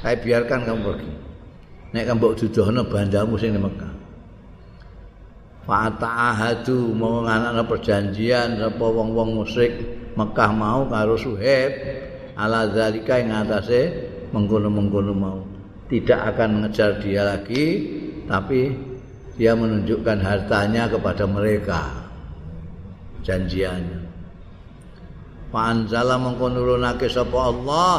Saya 0.00 0.16
biarkan 0.16 0.60
kamu 0.64 0.80
pergi. 0.88 1.12
Nek 1.92 2.04
kamu 2.08 2.16
mbok 2.16 2.32
dudohno 2.40 2.80
bandamu 2.88 3.36
sing 3.36 3.52
ning 3.52 3.68
Mekah. 3.68 3.92
Fata'ahadu 5.68 6.96
mau 6.96 7.20
nganakna 7.28 7.60
perjanjian 7.68 8.56
apa 8.56 8.80
wong-wong 8.88 9.36
musyrik 9.36 9.76
Mekah 10.16 10.50
mau 10.56 10.88
karo 10.88 11.12
Suhaib 11.20 11.76
ala 12.38 12.70
zalika 12.70 13.18
ing 13.18 13.34
atase 13.34 13.90
mengkono-mengkono 14.30 15.12
mau. 15.12 15.42
Tidak 15.90 16.20
akan 16.34 16.48
mengejar 16.62 17.02
dia 17.02 17.26
lagi 17.26 17.66
tapi 18.30 18.70
dia 19.34 19.58
menunjukkan 19.58 20.18
hartanya 20.22 20.86
kepada 20.86 21.26
mereka. 21.26 21.90
Janjiannya 23.26 24.08
Fa 25.48 25.72
anzala 25.72 26.20
nurunake 26.20 27.08
sapa 27.08 27.38
Allah 27.48 27.92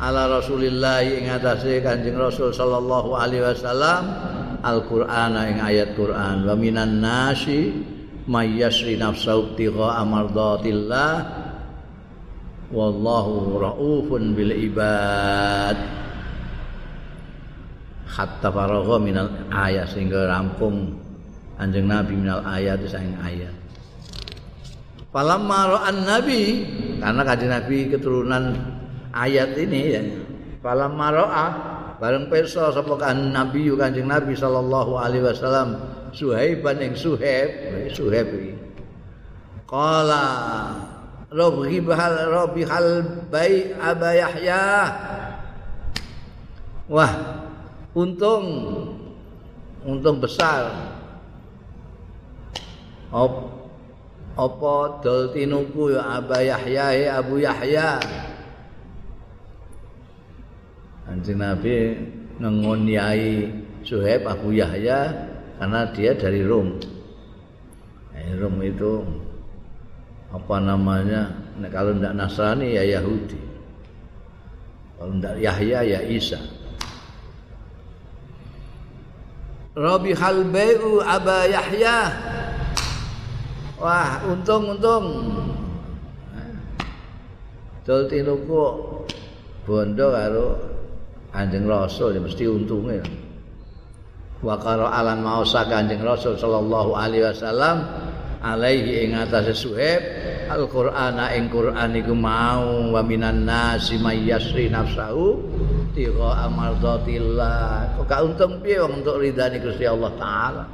ala 0.00 0.40
Rasulillah 0.40 1.04
ing 1.04 1.28
atase 1.28 1.84
Kanjeng 1.84 2.16
Rasul 2.16 2.56
sallallahu 2.56 3.12
alaihi 3.12 3.44
wasallam 3.44 4.02
Al-Qur'an 4.64 5.36
ing 5.44 5.60
ayat 5.60 5.92
Qur'an. 5.92 6.48
Wa 6.48 6.56
minan 6.56 7.04
nasi 7.04 7.68
may 8.24 8.56
yasri 8.56 8.96
nafsahu 8.96 9.56
tigha 9.60 10.00
amardatillah 10.00 11.39
wallahu 12.70 13.58
raufun 13.58 14.34
bil 14.34 14.54
ibad 14.54 15.76
hatta 18.06 18.48
faragha 18.50 18.96
minal 19.02 19.30
ayat 19.50 19.90
sehingga 19.90 20.30
rampung 20.30 20.94
Kanjeng 21.60 21.92
Nabi 21.92 22.16
minal 22.16 22.40
ayat 22.48 22.80
sing 22.88 23.12
ayat 23.20 23.52
Falamma 25.10 25.58
ra'an 25.76 26.06
Nabi 26.06 26.62
karena 27.02 27.22
kanjeng 27.26 27.50
Nabi 27.50 27.90
keturunan 27.90 28.54
ayat 29.10 29.58
ini 29.58 29.80
ya. 29.90 30.02
Falamma 30.62 31.06
ra'a 31.10 31.46
bareng 31.98 32.30
pirsa 32.30 32.70
sapa 32.70 32.94
Nabi 33.18 33.66
Kanjeng 33.74 34.06
Nabi 34.06 34.38
sallallahu 34.38 34.94
alaihi 35.02 35.26
wasallam 35.26 35.82
Suhaiban 36.10 36.78
ing 36.82 36.94
Suhaib, 36.98 37.50
Suhaib 37.94 38.28
iki. 38.34 38.54
Qala 39.66 40.22
Rabbi 41.30 41.78
bahal 41.78 42.26
bai 43.30 43.70
Aba 43.78 44.10
Yahya. 44.18 44.66
Wah, 46.90 47.12
untung 47.94 48.46
untung 49.86 50.18
besar. 50.18 50.74
Op 53.14 53.62
apa 54.34 55.02
dol 55.02 55.30
tinuku 55.34 55.94
ya 55.94 56.18
Aba 56.18 56.42
Yahya 56.42 56.86
ya 56.94 57.08
Abu 57.18 57.42
Yahya 57.42 57.98
Anjing 61.10 61.42
Nabi 61.42 61.98
ngengoniai 62.38 63.50
Suhaib 63.82 64.30
Abu 64.30 64.54
Yahya 64.54 65.26
karena 65.58 65.90
dia 65.90 66.14
dari 66.14 66.46
Rom. 66.46 66.78
Eh, 68.14 68.38
Rom 68.38 68.62
itu 68.62 69.02
apa 70.30 70.56
namanya? 70.62 71.34
Nah, 71.58 71.68
kalau 71.68 71.94
tidak 71.98 72.14
Nasrani 72.14 72.78
ya 72.78 72.84
Yahudi. 72.86 73.38
Kalau 74.96 75.12
tidak 75.18 75.36
Yahya 75.42 75.78
ya 75.82 76.00
Isa. 76.06 76.40
Rabi 79.74 80.12
halbeu 80.18 80.98
Aba 80.98 81.46
Yahya 81.46 81.98
Wah, 83.80 84.20
untung-untung. 84.28 85.32
Dol 87.80 88.04
tinuku 88.12 88.60
bondo 89.64 90.06
karo 90.12 90.46
Kanjeng 91.32 91.64
Rasul 91.64 92.12
ya 92.12 92.20
mesti 92.20 92.44
untunge. 92.44 93.00
Wa 94.44 94.60
qara 94.60 94.92
alan 94.92 95.24
maosa 95.24 95.64
Kanjeng 95.64 96.04
Rasul 96.04 96.36
sallallahu 96.36 96.92
alaihi 96.92 97.24
wasallam 97.24 97.88
alaihi 98.40 99.04
ing 99.08 99.12
atase 99.16 99.52
Suhaib 99.52 100.02
Al-Qur'ana 100.50 101.36
ing 101.38 101.46
Qur'an 101.46 101.94
iku 101.94 102.16
mau 102.16 102.90
wa 102.90 103.00
minan 103.06 103.46
nasi 103.46 104.00
may 104.02 104.26
yasri 104.26 104.66
nafsahu 104.66 105.38
tiga 105.94 106.50
amardatillah. 106.50 107.94
Kok 108.00 108.04
gak 108.08 108.20
untung 108.26 108.58
piye 108.58 108.82
wong 108.82 109.04
untuk 109.04 109.22
ridani 109.22 109.62
Gusti 109.62 109.86
Allah 109.86 110.12
taala. 110.18 110.64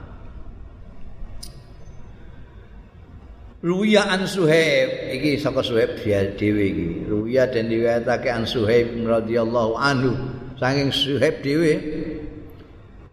Ruya 3.66 4.06
an 4.08 4.24
Suhaib 4.24 5.12
iki 5.18 5.42
saka 5.42 5.60
Suhaib 5.60 5.98
dhewe 6.00 6.64
iki. 6.70 6.88
Ruya 7.04 7.50
den 7.50 7.66
diwetake 7.66 8.30
an 8.30 8.46
Suhaib 8.46 8.94
radhiyallahu 8.94 9.74
anhu 9.74 10.12
saking 10.56 10.88
Suhaib 10.94 11.42
dhewe. 11.42 11.72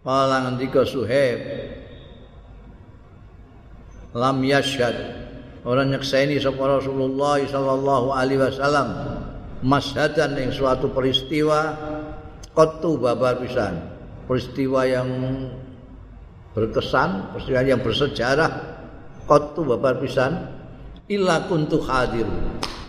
Kala 0.04 0.48
ngendika 0.48 0.84
Suhaib 0.84 1.38
lam 4.14 4.40
yashhad. 4.40 4.94
Ora 5.64 5.82
nyekseni 5.82 6.38
sapa 6.38 6.80
Rasulullah 6.80 7.40
sallallahu 7.42 8.14
alaihi 8.14 8.40
wasallam 8.40 8.88
mashadan 9.64 10.38
ing 10.38 10.54
suatu 10.54 10.92
peristiwa 10.92 11.74
qattu 12.54 12.96
babar 12.96 13.42
pisan. 13.42 13.92
Peristiwa 14.24 14.88
yang 14.88 15.08
berkesan, 16.56 17.34
peristiwa 17.36 17.60
yang 17.60 17.82
bersejarah 17.82 18.52
qattu 19.26 19.66
babar 19.66 20.00
pisan. 20.00 20.48
Illa 21.04 21.44
kuntu 21.44 21.84
hadir 21.84 22.24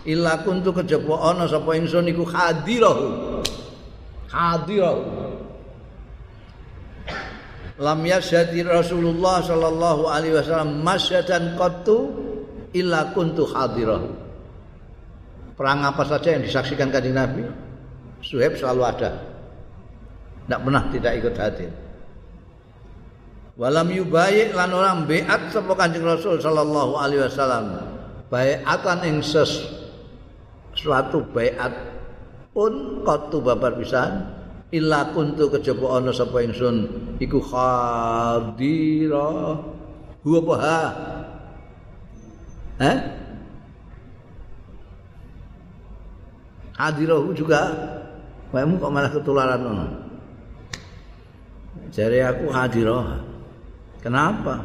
illa 0.06 0.38
kuntu 0.46 0.70
kejaba 0.70 1.34
ana 1.34 1.50
sapa 1.50 1.74
ingsun 1.74 2.06
iku 2.06 2.22
hadirahu 2.22 3.42
hadirahu 4.30 5.02
lam 7.76 8.00
yasyadi 8.04 8.64
Rasulullah 8.64 9.44
sallallahu 9.44 10.08
alaihi 10.08 10.36
wasallam 10.36 10.80
masyadan 10.80 11.56
qattu 11.60 12.12
illa 12.72 13.12
kuntu 13.12 13.44
hadirahu 13.48 14.26
perang 15.56 15.80
apa 15.82 16.04
saja 16.04 16.36
yang 16.36 16.44
disaksikan 16.44 16.92
kanjeng 16.92 17.16
Nabi, 17.16 17.42
Suhaib 18.20 18.54
selalu 18.60 18.82
ada. 18.84 19.10
Tidak 20.44 20.60
pernah 20.62 20.84
tidak 20.92 21.12
ikut 21.18 21.34
hadir. 21.40 21.72
Walam 23.56 23.88
yubayi 23.88 24.52
lan 24.52 24.68
orang 24.76 25.08
beat 25.08 25.48
sapa 25.48 25.72
Kanjeng 25.72 26.04
Rasul 26.04 26.36
sallallahu 26.38 26.92
alaihi 27.00 27.24
wasallam. 27.24 27.66
Baiatan 28.28 29.00
ing 29.08 29.24
ses 29.24 29.64
suatu 30.76 31.24
baiat 31.32 31.72
pun 32.52 33.00
kotu 33.00 33.40
babar 33.40 33.72
pisan 33.80 34.28
illa 34.74 35.14
kuntu 35.14 35.50
kejaba 35.52 36.02
ana 36.02 36.10
sapa 36.10 36.42
ingsun 36.42 36.76
iku 37.22 37.38
khadira 37.38 39.28
huwa 40.26 40.38
apa 40.42 40.56
Eh? 42.76 42.98
Hadirahu 46.76 47.32
juga 47.32 47.72
Kamu 48.52 48.80
kok 48.80 48.88
malah 48.88 49.12
ketularan 49.12 49.60
ngono. 49.60 49.86
Jari 51.92 52.24
aku 52.24 52.48
hadirah. 52.48 53.20
Kenapa? 54.00 54.64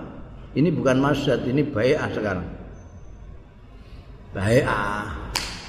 Ini 0.55 0.71
bukan 0.71 0.95
masyad, 1.01 1.43
ini 1.43 1.59
bai'ah 1.59 2.07
sekarang. 2.15 2.47
Bai'ah. 4.31 5.11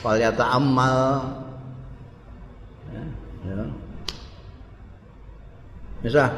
Falyata 0.07 0.55
amal. 0.55 1.35
Ya, 2.95 3.05
ya. 3.43 3.67
Misal, 6.03 6.31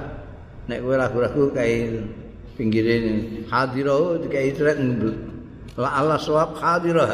nek 0.69 0.79
kowe 0.85 0.93
ragu-ragu 0.93 1.49
kayak 1.57 2.05
pinggir 2.55 2.85
ini 2.85 3.45
hadirah 3.49 4.21
kayak 4.29 4.55
itu 4.55 4.63
la 5.75 5.91
Allah 5.99 6.21
swab 6.21 6.55
hadirah 6.61 7.11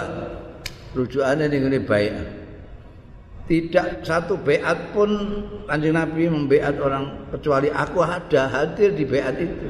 rujukannya 0.95 1.47
ini 1.47 1.79
baik. 1.79 2.15
Tidak 3.51 4.07
satu 4.07 4.39
beat 4.39 4.95
pun 4.95 5.11
kanjeng 5.67 5.99
Nabi 5.99 6.31
membeat 6.31 6.79
orang 6.79 7.27
kecuali 7.35 7.67
aku 7.67 7.99
ada 7.99 8.47
hadir 8.47 8.95
di 8.95 9.03
beat 9.03 9.35
itu. 9.43 9.67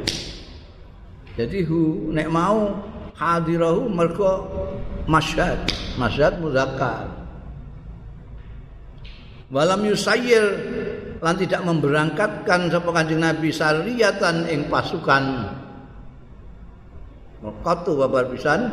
Jadi 1.41 1.65
hu 1.65 2.13
nek 2.13 2.29
mau 2.29 2.77
hadirahu 3.17 3.89
mergo 3.89 4.33
masyad, 5.09 5.65
masyad 5.97 6.37
muzakkar. 6.45 7.09
Walam 9.49 9.89
yusayyir 9.89 10.45
lan 11.21 11.35
tidak 11.37 11.61
memberangkatkan 11.65 12.73
sapa 12.73 12.91
kanjeng 12.97 13.21
Nabi 13.21 13.53
sariyatan 13.53 14.49
ing 14.49 14.73
pasukan. 14.73 15.25
Qatu 17.41 17.97
babar 17.97 18.29
pisan 18.29 18.69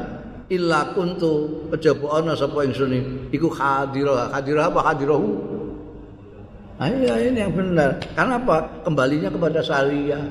illa 0.52 0.92
kuntu 0.96 1.64
kejaba 1.76 2.24
ana 2.24 2.36
sapa 2.36 2.64
ingsun 2.68 3.28
iku 3.32 3.52
hadirah 3.52 4.32
hadirah 4.32 4.72
apa? 4.72 4.80
Hadirahu 4.92 5.28
ayo 6.80 7.16
ini 7.20 7.40
yang 7.44 7.52
benar. 7.56 8.00
Karena 8.16 8.40
apa? 8.40 8.84
Kembalinya 8.88 9.28
kepada 9.32 9.60
syariah 9.60 10.24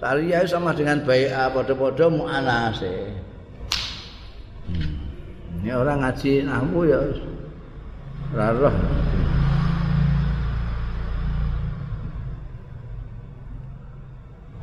syariah 0.00 0.48
sama 0.48 0.72
dengan 0.72 1.04
bai'a 1.04 1.52
padha-padha 1.52 2.08
mu'anase. 2.08 2.96
Hmm. 4.70 4.96
ini 5.60 5.74
orang 5.74 6.00
ngaji 6.00 6.46
nahwu 6.46 6.86
ya 6.86 7.00
rarah 8.32 8.76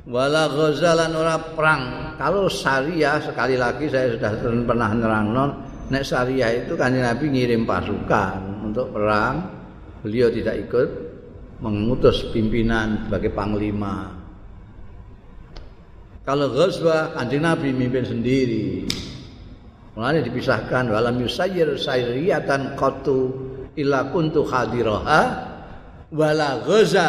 wala 0.08 0.48
ghazalan 0.48 1.12
ora 1.14 1.36
perang. 1.52 1.84
Kalau 2.16 2.48
syariah 2.48 3.20
sekali 3.20 3.60
lagi 3.60 3.92
saya 3.92 4.16
sudah 4.16 4.32
pernah 4.64 4.90
nerangnon 4.96 5.50
nek 5.92 6.04
syariah 6.04 6.64
itu 6.66 6.74
kan 6.80 6.96
Nabi 6.96 7.26
ngirim 7.28 7.68
pasukan 7.68 8.64
untuk 8.64 8.96
perang. 8.96 9.54
Beliau 10.02 10.32
tidak 10.32 10.56
ikut 10.70 10.90
mengutus 11.60 12.32
pimpinan 12.32 13.06
sebagai 13.06 13.34
panglima. 13.36 14.14
Kalau 16.24 16.52
ghazwa 16.52 17.16
kanjeng 17.16 17.44
Nabi 17.44 17.72
mimpin 17.76 18.04
sendiri. 18.08 18.88
Mulanya 19.98 20.22
dipisahkan 20.22 20.94
walam 20.94 21.18
yusayyir 21.18 21.74
sayriyatan 21.74 22.78
qatu 22.78 23.34
illa 23.74 24.06
kuntu 24.14 24.46
hadiraha 24.46 25.22
wala 26.14 26.62
ghaza 26.62 27.08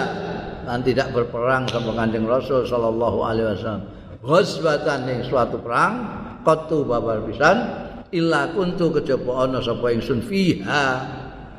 dan 0.68 0.84
tidak 0.84 1.16
berperang 1.16 1.64
sama 1.72 1.96
Kanjeng 1.96 2.28
Rasul 2.28 2.68
sallallahu 2.68 3.18
alaihi 3.24 3.56
wasallam. 3.56 3.88
Ghazwatan 4.20 5.08
ing 5.08 5.20
suatu 5.24 5.56
perang 5.64 5.92
qatu 6.44 6.84
babar 6.84 7.24
pisan 7.24 7.56
illa 8.12 8.52
kuntu 8.52 9.00
kejaba 9.00 9.48
ana 9.48 9.64
sapa 9.64 9.96
ingsun 9.96 10.20
fiha. 10.20 10.84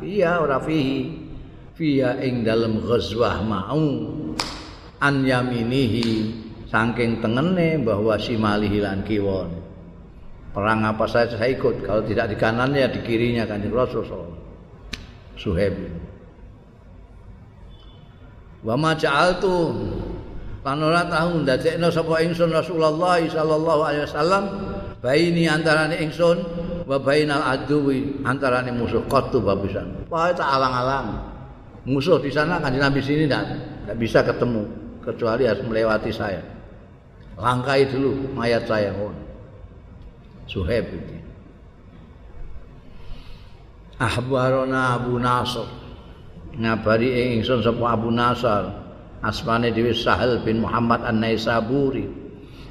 Iya 0.06 0.46
ora 0.46 0.62
fihi. 0.62 1.26
Fiha 1.74 2.22
ing 2.22 2.46
dalem 2.46 2.86
ghazwah 2.86 3.42
mau 3.42 3.82
an 5.02 5.16
yaminihi 5.26 6.08
saking 6.70 7.18
tengene 7.18 7.82
bahwa 7.82 8.14
simalihi 8.14 8.78
lan 8.78 9.02
kiwon. 9.02 9.50
Perang 10.54 10.86
apa 10.86 11.10
saja 11.10 11.34
saya 11.34 11.50
ikut. 11.58 11.82
Kalau 11.82 12.06
tidak 12.06 12.30
di 12.30 12.38
kanannya 12.38 12.94
di 12.94 13.00
kirinya 13.02 13.50
Kanjeng 13.50 13.74
Rasul 13.74 14.06
sallallahu 14.06 14.38
Suhaib. 15.40 16.09
Wa 18.64 18.76
ma 18.76 18.92
ja'altu 18.96 19.76
lan 20.64 20.78
ora 20.84 21.08
tau 21.08 21.40
ndadekno 21.40 21.88
sapa 21.88 22.20
ingsun 22.22 22.52
Rasulullah 22.52 23.20
sallallahu 23.24 23.82
alaihi 23.82 24.04
wasallam 24.06 24.44
baini 25.00 25.48
antarane 25.48 25.96
ingsun 26.04 26.38
wa 26.90 26.98
bainal 26.98 27.46
aduwi 27.46 28.26
antarane 28.26 28.74
musuh. 28.74 29.06
Qatu 29.06 29.40
babisan. 29.46 30.10
Wae 30.10 30.34
tak 30.34 30.50
alang-alang. 30.50 31.22
Musuh 31.86 32.18
di 32.18 32.34
sana 32.34 32.58
kan 32.58 32.74
di 32.74 32.82
Nabi 32.82 33.00
sini 33.00 33.30
ndak 33.30 33.44
ndak 33.86 33.98
bisa 34.02 34.26
ketemu 34.26 34.66
kecuali 35.06 35.46
harus 35.46 35.64
melewati 35.64 36.12
saya. 36.12 36.42
Langkai 37.40 37.88
dulu 37.88 38.36
mayat 38.36 38.68
saya 38.68 38.92
oh. 39.00 39.16
Suhaib 40.50 40.92
itu 40.92 41.16
Ahbarona 44.02 44.98
Abu 44.98 45.22
Nasr 45.22 45.68
ngabari 46.58 47.10
ing 47.10 47.28
ingsun 47.42 47.62
sapa 47.62 47.94
Abu 47.94 48.10
Nasar. 48.10 48.88
Asmane 49.20 49.76
dhewe 49.76 49.92
Sahal 49.92 50.40
bin 50.48 50.64
Muhammad 50.64 51.04
An-Naisaburi. 51.04 52.08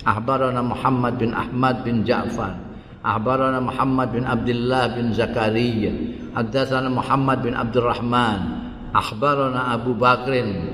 Ahbarana 0.09 0.65
Muhammad 0.65 1.21
bin 1.21 1.37
Ahmad 1.37 1.85
bin 1.85 2.09
Ja'far. 2.09 2.57
Ahbarana 3.05 3.61
Muhammad 3.61 4.17
bin 4.17 4.25
Abdullah 4.25 4.97
bin 4.97 5.13
Zakaria 5.13 5.93
haddatsana 6.33 6.89
Muhammad 6.89 7.45
bin 7.45 7.53
Abdurrahman. 7.53 8.41
Ahbarana 8.97 9.77
Abu 9.77 9.93
Bakrin. 9.93 10.73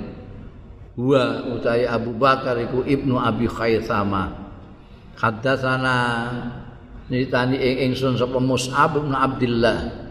Huwa 0.95 1.51
utai 1.59 1.91
Abu 1.91 2.15
Bakar 2.15 2.55
iku 2.63 2.87
ibnu 2.87 3.19
Abi 3.19 3.51
Khaisama 3.51 4.45
haddatsana 5.19 5.95
nitani 7.11 7.59
ing 7.59 7.91
ingsun 7.91 8.19
sapa 8.19 8.39
Mus'ab 8.39 8.99
bin 8.99 9.15
Abdullah 9.15 10.04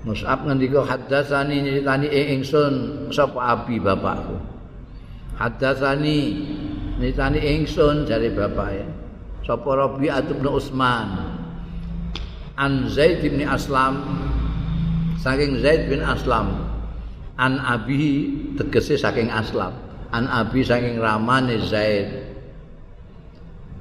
Mus'ab 0.00 0.48
ngendika 0.48 0.80
haddatsani 0.80 1.60
nyritani 1.60 2.08
ing 2.08 2.40
ingsun 2.40 2.74
sapa 3.12 3.52
abi 3.52 3.76
bapakku. 3.76 4.32
Haddatsani 5.36 6.18
nyritani 6.96 7.36
ingsun 7.36 8.08
jare 8.08 8.32
bapake. 8.32 8.88
Sapa 9.44 9.70
Rabi'ah 9.76 10.24
bin 10.24 10.48
Utsman. 10.48 11.08
An 12.56 12.88
Zaid 12.88 13.24
bin 13.24 13.44
Aslam 13.44 14.04
saking 15.20 15.60
Zaid 15.60 15.92
bin 15.92 16.00
Aslam. 16.00 16.64
An 17.36 17.60
abi 17.60 18.32
tegese 18.56 18.96
saking 18.96 19.28
Aslam. 19.28 19.76
An 20.16 20.28
abi 20.32 20.64
saking 20.64 20.96
ramane 20.96 21.60
Zaid. 21.60 22.24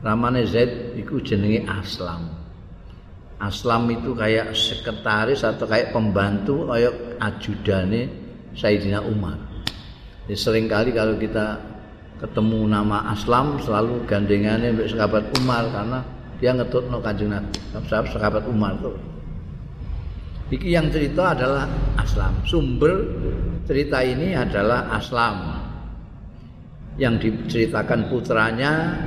Ramane 0.04 0.44
Zaid 0.44 1.00
iku 1.00 1.24
jenenge 1.24 1.64
Aslam. 1.64 2.39
Aslam 3.40 3.88
itu 3.88 4.12
kayak 4.12 4.52
sekretaris 4.52 5.48
atau 5.48 5.64
kayak 5.64 5.96
pembantu 5.96 6.68
kayak 6.68 6.92
ajudane 7.24 8.12
Sayyidina 8.52 9.00
Umar. 9.00 9.40
Jadi 10.28 10.36
sering 10.36 10.68
kali 10.68 10.92
kalau 10.92 11.16
kita 11.16 11.56
ketemu 12.20 12.68
nama 12.68 13.16
Aslam 13.16 13.56
selalu 13.64 14.04
gandengannya 14.04 14.76
mbek 14.76 14.92
sahabat 14.92 15.32
Umar 15.40 15.72
karena 15.72 16.00
dia 16.44 16.52
ngetutno 16.52 17.00
Kanjeng 17.00 17.32
Nabi. 17.32 17.56
Sahabat 17.88 18.44
Umar 18.52 18.76
itu. 18.76 18.92
Iki 20.50 20.70
yang 20.76 20.92
cerita 20.92 21.32
adalah 21.32 21.64
Aslam. 21.96 22.44
Sumber 22.44 23.08
cerita 23.64 24.04
ini 24.04 24.36
adalah 24.36 24.92
Aslam. 24.92 25.64
Yang 27.00 27.16
diceritakan 27.48 28.12
putranya 28.12 29.00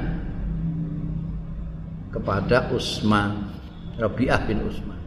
kepada 2.09 2.73
Utsman 2.73 3.53
Rabi'ah 4.01 4.41
bin 4.49 4.65
Utsman. 4.65 5.01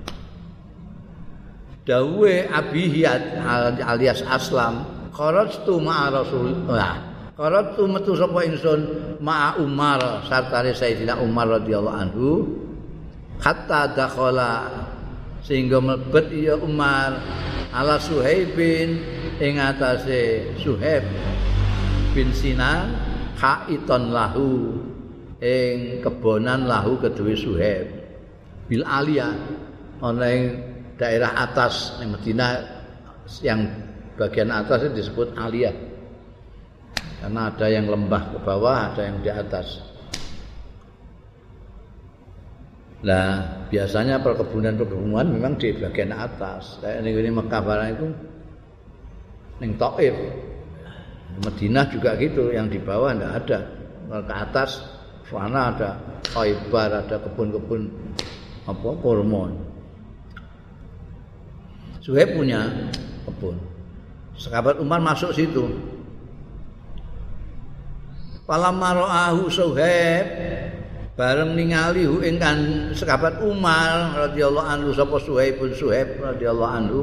Dawe 1.86 2.34
Abi 2.50 3.06
alias 3.06 4.26
Aslam, 4.26 5.10
qaratu 5.14 5.78
ma'a 5.78 6.10
Rasulullah. 6.10 6.94
Qaratu 7.36 7.86
metu 7.86 8.18
sapa 8.18 8.42
ingsun 8.48 8.82
ma'a 9.22 9.60
Umar 9.62 10.24
sartane 10.26 10.72
Sayyidina 10.74 11.20
Umar 11.20 11.62
radhiyallahu 11.62 11.98
anhu 12.00 12.30
hatta 13.44 13.92
dakhala 13.92 14.72
sehingga 15.44 15.84
mlebet 15.84 16.32
ya 16.32 16.56
Umar 16.58 17.20
ala 17.76 18.00
Suhaibin 18.00 19.04
ing 19.38 19.60
atase 19.60 20.56
Suhaib 20.64 21.04
bin 22.16 22.32
Sinan 22.32 22.96
haiton 23.36 24.16
lahu 24.16 24.80
ing 25.44 26.00
kebonan 26.00 26.66
lahu 26.66 26.98
kedue 27.04 27.36
Suhaib 27.36 27.95
bil 28.66 28.86
aliyah 28.86 29.34
ana 30.02 30.30
daerah 30.96 31.32
atas 31.38 32.00
ning 32.02 32.14
Madinah 32.14 32.50
yang 33.42 33.66
bagian 34.16 34.50
atas 34.54 34.88
itu 34.88 35.06
disebut 35.06 35.36
aliyah 35.38 35.76
karena 37.22 37.50
ada 37.50 37.68
yang 37.68 37.86
lembah 37.90 38.36
ke 38.36 38.38
bawah 38.42 38.94
ada 38.94 39.02
yang 39.06 39.18
di 39.22 39.32
atas 39.32 39.96
Nah, 43.06 43.62
biasanya 43.70 44.18
perkebunan-perkebunan 44.18 45.30
memang 45.30 45.62
di 45.62 45.78
bagian 45.78 46.10
atas. 46.10 46.82
Kayak 46.82 47.06
ini 47.06 47.30
Mekah 47.38 47.62
barang 47.62 47.90
itu 47.94 48.08
ning 49.62 49.78
Taif. 49.78 50.16
Madinah 51.46 51.86
juga 51.94 52.18
gitu, 52.18 52.50
yang 52.50 52.66
di 52.66 52.82
bawah 52.82 53.14
enggak 53.14 53.46
ada. 53.46 53.60
Ke 54.10 54.34
atas 54.34 54.82
sana 55.30 55.70
ada 55.70 55.92
Khaybar, 56.34 57.06
ada 57.06 57.18
kebun-kebun 57.22 57.94
apa 58.66 58.90
kurma. 59.02 59.54
Suhaib 62.02 62.38
punya 62.38 62.70
kebun. 63.26 63.58
Sahabat 64.38 64.78
Umar 64.82 65.02
masuk 65.02 65.34
situ. 65.34 65.66
Palamma 68.46 68.94
ra'ahu 68.94 69.50
Suhaib 69.50 70.26
bareng 71.16 71.56
ningali 71.56 72.04
hu 72.04 72.20
ing 72.22 72.36
kan 72.36 72.92
sahabat 72.92 73.40
Umar 73.40 74.14
radhiyallahu 74.28 74.68
anhu 74.68 74.90
sapa 74.92 75.16
Suhaib 75.18 75.64
bin 75.64 75.72
Suhaib 75.72 76.20
radhiyallahu 76.20 76.74
anhu 76.76 77.00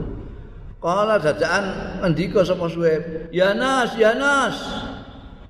kala 0.78 1.16
dadaan 1.16 1.98
ngendika 2.04 2.44
sapa 2.44 2.68
Suhaib 2.68 3.32
ya 3.32 3.56
Nas 3.56 3.96
ya 3.96 4.12
Nas 4.12 4.56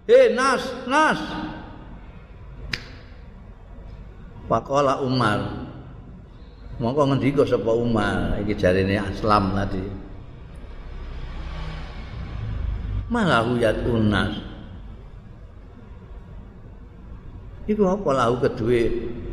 he 0.07 0.31
Nas 0.33 0.63
Nas 0.87 1.19
Pakola 4.47 5.03
Umar 5.03 5.72
mongko 6.81 7.03
ngendika 7.13 7.43
sapa 7.45 7.73
Umar 7.75 8.39
iki 8.41 8.55
jarine 8.57 8.97
Aslam 8.97 9.53
tadi 9.53 9.83
Malahu 13.13 13.61
ya 13.61 13.77
Iku 17.63 17.83
apa 17.87 18.09
lahu 18.11 18.41
kedue 18.43 18.89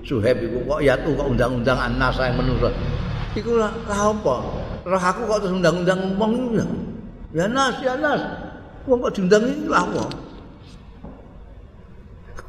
Suhaib 0.06 0.42
iku 0.42 0.58
kok 0.68 0.80
ya 0.84 0.96
kok 0.98 1.28
undang-undang 1.28 1.80
anas 1.80 2.16
saya 2.16 2.32
menurut. 2.34 2.72
Iku 3.36 3.62
lah 3.62 3.70
apa? 3.86 4.36
Roh 4.88 5.04
aku 5.04 5.22
kok 5.28 5.38
terus 5.44 5.54
undang-undang 5.60 6.18
wong 6.18 6.34
iku. 6.56 6.66
Ya 7.36 7.46
nas, 7.46 7.78
ya 7.84 7.94
nas. 8.00 8.22
Wong 8.90 9.06
kok 9.06 9.14
diundang 9.14 9.44
iki 9.46 9.70
apa? 9.70 10.04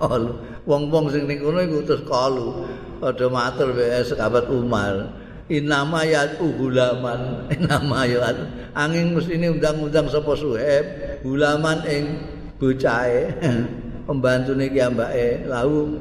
Kalu 0.00 0.32
wong-wong 0.64 1.12
sing 1.12 1.28
ning 1.28 1.42
kono 1.42 1.60
iku 1.60 1.84
terus 1.84 2.02
kalu 2.08 2.64
padha 3.00 3.26
matur 3.32 3.72
wae 3.72 4.04
sahabat 4.04 4.46
Umar. 4.52 5.16
Inama 5.50 6.06
ya 6.06 6.30
gulaman, 6.38 7.42
inama 7.58 8.06
ya 8.06 8.30
angin 8.78 9.18
mesti 9.18 9.34
ini 9.34 9.50
undang-undang 9.50 10.06
sapa 10.06 10.38
Suhaib, 10.38 10.86
gulaman 11.26 11.82
ing 11.90 12.22
bocahe. 12.62 13.34
pembantu 14.10 14.58
niki 14.58 14.82
ambake 14.82 15.46
lahu 15.46 15.94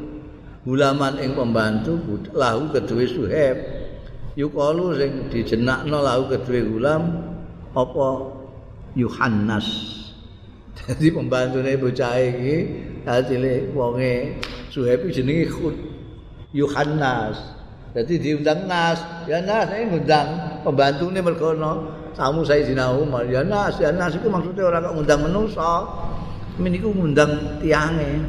ulaman 0.65 1.21
ing 1.21 1.37
pembantu 1.37 2.01
lahu 2.33 2.73
kedue 2.73 3.05
suheb 3.05 3.57
yukalu 4.33 4.97
sing 4.97 5.11
dijenakno 5.29 6.01
lahu 6.01 6.25
kedue 6.33 6.65
ulam 6.65 7.21
apa 7.77 8.33
Yohanes 8.97 9.67
jadi 10.73 11.13
pembantu 11.21 11.61
nih 11.61 11.77
bocah 11.77 12.17
iki 12.17 12.55
hasilnya 13.05 13.77
wonge 13.77 14.41
suheb 14.73 15.05
jenenge 15.13 15.45
Yohanes 16.51 17.37
jadi 17.93 18.13
diundang 18.21 18.69
Nas 18.69 19.01
ya 19.25 19.41
Nas 19.41 19.69
ini 19.73 19.89
ngundang 19.89 20.61
pembantu 20.61 21.09
ini 21.09 21.19
mergono 21.25 21.89
tamu 22.13 22.45
saya 22.45 22.61
Zina 22.61 22.93
Umar 22.93 23.25
ya 23.25 23.41
Nas 23.41 23.81
ya 23.81 23.89
Nas 23.89 24.13
itu 24.13 24.29
maksudnya 24.29 24.69
orang 24.69 24.85
kok 24.85 24.93
ngundang 24.93 25.21
menusa 25.25 25.71
meniku 26.59 26.91
ngundang 26.91 27.57
tiange. 27.63 28.19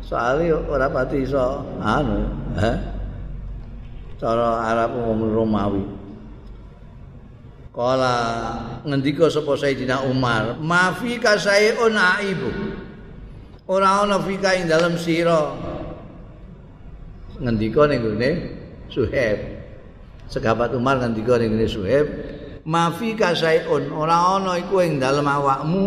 Soale 0.00 0.48
ora 0.56 0.88
pati 0.88 1.20
iso 1.20 1.60
anu, 1.84 2.24
ha? 2.56 2.72
Cara 4.16 4.72
Arab 4.72 4.96
wong 4.96 5.20
Romawi. 5.36 5.84
Kala 7.76 8.16
ngendika 8.82 9.28
sapa 9.30 9.54
Sayyidina 9.54 10.02
Umar, 10.08 10.56
"Mafi 10.58 11.20
ka 11.20 11.36
sayun 11.36 11.94
aibu." 11.94 12.67
Ora 13.68 14.00
ana 14.00 14.16
fika 14.16 14.56
ing 14.56 14.64
dalem 14.64 14.96
sira. 14.96 15.52
Ngendika 17.36 17.84
ning 17.84 18.00
gone 18.00 18.30
Suhaib. 18.88 19.38
Sekabat 20.32 20.72
Umar 20.72 20.96
ngendika 21.04 21.36
ning 21.36 21.52
gone 21.52 21.68
Suhaib, 21.68 22.06
mafi 22.64 23.12
kasaiun 23.12 23.92
ora 23.92 24.40
ana 24.40 24.56
iku 24.56 24.80
ing 24.80 24.96
dalem 24.96 25.28
awakmu. 25.28 25.84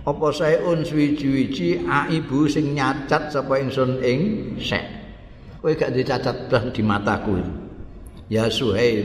Apa 0.00 0.32
saeun 0.32 0.80
suwi-wiji 0.80 1.84
aibu 1.84 2.48
sing 2.48 2.72
nyacat 2.72 3.28
sapa 3.28 3.60
ingsun 3.60 4.00
ing 4.00 4.20
sek? 4.56 4.80
Kowe 5.60 5.76
gak 5.76 5.92
dicacat 5.92 6.48
blas 6.48 6.72
di 6.72 6.80
mataku 6.80 7.36
itu. 7.36 7.52
Ya 8.32 8.48
suhaib 8.48 9.04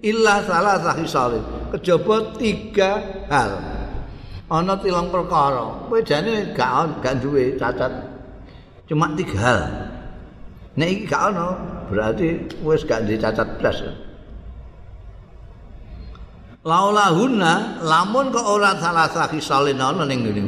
illa 0.00 0.40
salah 0.48 0.80
sahisal 0.80 1.44
kejaba 1.76 2.40
tiga 2.40 3.04
hal 3.28 3.79
ana 4.50 4.74
tilang 4.82 5.08
perkara. 5.08 5.86
Kowe 5.86 6.02
jane 6.02 6.50
gak 6.52 6.98
gak 7.00 7.22
duwe 7.22 7.54
cacat. 7.54 7.94
Cuma 8.90 9.06
tiga 9.14 9.38
hal. 9.38 9.60
Nek 10.74 10.88
iki 10.90 11.04
gak 11.06 11.30
ana 11.30 11.54
berarti 11.86 12.42
wis 12.66 12.82
gak 12.82 13.06
dicacat 13.06 13.46
blas. 13.62 13.78
Laulahunna 16.60 17.80
lamun 17.80 18.28
kok 18.34 18.44
ora 18.44 18.76
salah 18.76 19.08
sahi 19.08 19.38
salina 19.40 19.94
ana 19.94 20.04
ning 20.04 20.26
ngene. 20.26 20.44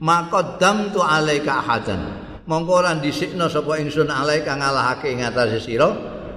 Maka 0.00 0.58
dam 0.58 0.90
tu 0.90 1.04
alaika 1.04 1.60
ahadan. 1.62 2.00
Mongko 2.44 2.72
ora 2.80 2.92
dhisikna 2.96 3.48
sapa 3.48 3.78
ingsun 3.78 4.10
alaika 4.10 4.56
ngalahake 4.56 5.12
ing 5.12 5.24
atase 5.24 5.60
sira 5.60 5.88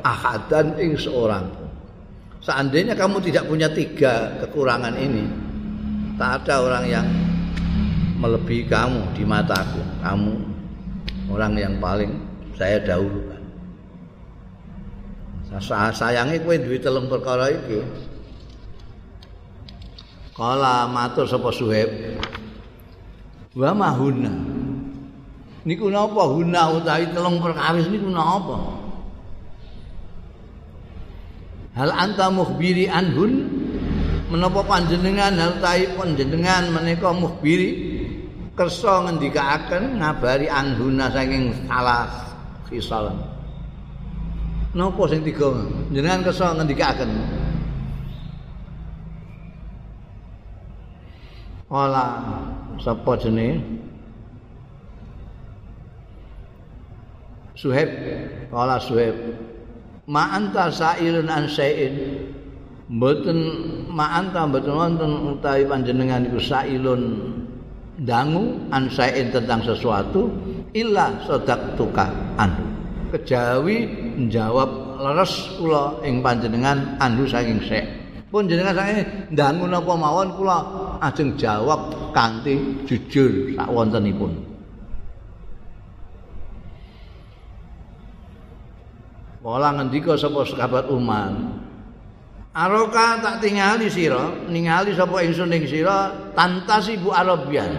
ahadan 0.03 0.75
ing 0.79 0.95
seorang. 0.95 1.47
Seandainya 2.37 2.95
kamu 2.95 3.19
tidak 3.27 3.49
punya 3.49 3.67
tiga 3.67 4.39
kekurangan 4.39 4.95
ini 4.95 5.46
tak 6.17 6.43
ada 6.43 6.55
orang 6.65 6.85
yang 6.89 7.07
melebihi 8.17 8.65
kamu 8.65 9.13
di 9.13 9.23
mataku 9.23 9.81
kamu 10.01 10.33
orang 11.29 11.53
yang 11.55 11.73
paling 11.77 12.11
saya 12.57 12.81
dahulukan 12.81 13.41
sayangi 15.93 16.41
kowe 16.41 16.57
duwe 16.57 16.77
telung 16.81 17.07
perkara 17.07 17.53
iki 17.53 17.79
Kala 20.37 20.85
matur 20.85 21.25
sapa 21.25 21.49
Suhaib. 21.49 21.89
Wa 23.57 23.73
mahuna. 23.73 24.29
Niku 25.65 25.89
napa 25.89 26.29
huna 26.29 26.77
utawi 26.77 27.09
telung 27.09 27.41
perkawis 27.41 27.89
niku 27.89 28.13
napa? 28.13 28.77
Hal 31.73 31.89
anta 31.89 32.29
mukhbiri 32.29 32.85
anhun? 32.85 33.56
Menapa 34.27 34.59
panjenengan 34.67 35.39
hal 35.39 35.63
ta'i 35.63 35.87
panjenengan 35.95 36.67
menika 36.75 37.15
mukhbiri 37.15 37.69
kersa 38.59 39.07
ngendikaaken 39.07 40.03
ngabari 40.03 40.51
anhuna 40.51 41.07
saking 41.07 41.55
salah 41.63 42.11
kisal. 42.67 43.07
Napa 44.75 45.03
sing 45.07 45.23
tiga 45.23 45.47
jenengan 45.95 46.27
kersa 46.27 46.51
ngendikaaken? 46.59 47.07
Ola 51.71 52.19
sapa 52.83 53.11
jenenge? 53.23 53.63
Suhaib. 57.55 57.89
Ola 58.51 58.75
Suhaib. 58.77 59.15
Ma 60.07 60.35
anta 60.35 60.67
sa'ilun 60.67 61.31
an 61.31 61.47
syai'in. 61.47 61.95
Mboten 62.87 63.39
ma 63.97 64.21
anta 64.21 64.45
mboten 64.45 64.77
wonten 64.77 65.11
utawi 65.33 65.65
panjenengan 65.65 66.29
iku 66.29 66.37
sa'ilun 66.37 67.01
dangu 68.05 68.53
an 68.69 68.85
syai'in 68.93 69.33
tentang 69.33 69.65
sesuatu 69.65 70.29
illa 70.77 71.17
sadaqtuka 71.25 72.37
anhu. 72.37 72.61
Kejawi 73.17 73.89
menjawab 74.21 75.01
leres 75.01 75.33
kula 75.57 75.97
ing 76.05 76.21
panjenengan 76.21 77.01
anhu 77.01 77.25
saking 77.25 77.57
syai'. 77.65 78.05
pun 78.27 78.43
jenengan 78.43 78.75
saya 78.75 79.07
ndangun 79.31 79.71
apa 79.71 79.93
mawon 79.95 80.29
kula 80.35 80.59
ajeng 80.99 81.39
jawab 81.39 82.11
kanthi 82.11 82.59
jujur 82.83 83.55
sak 83.55 83.71
wontenipun 83.71 84.35
Kala 89.47 89.79
ngendika 89.79 90.19
sapa 90.19 90.43
sahabat 90.43 90.91
Umar. 90.91 91.31
Aroka 92.57 93.21
tak 93.21 93.45
tingali 93.45 93.85
sira, 93.85 94.33
ningali 94.49 94.97
sapa 94.97 95.21
ingsun 95.21 95.53
ing 95.53 95.69
sira 95.69 96.09
tantas 96.33 96.89
ibu 96.89 97.13
Arabian. 97.13 97.69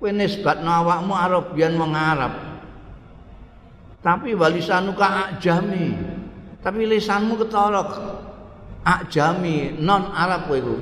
Kowe 0.00 0.08
nisbatno 0.08 0.64
awakmu 0.64 1.12
Arabian 1.12 1.76
wong 1.76 1.92
Arab. 1.92 2.32
Tapi 4.00 4.32
walisanuka 4.32 5.36
ajami. 5.36 5.92
Tapi 6.64 6.88
lisanmu 6.88 7.36
ketorok 7.36 7.88
ajami 8.88 9.76
non 9.76 10.08
Arab 10.16 10.48
kowe 10.48 10.56
iku. 10.56 10.76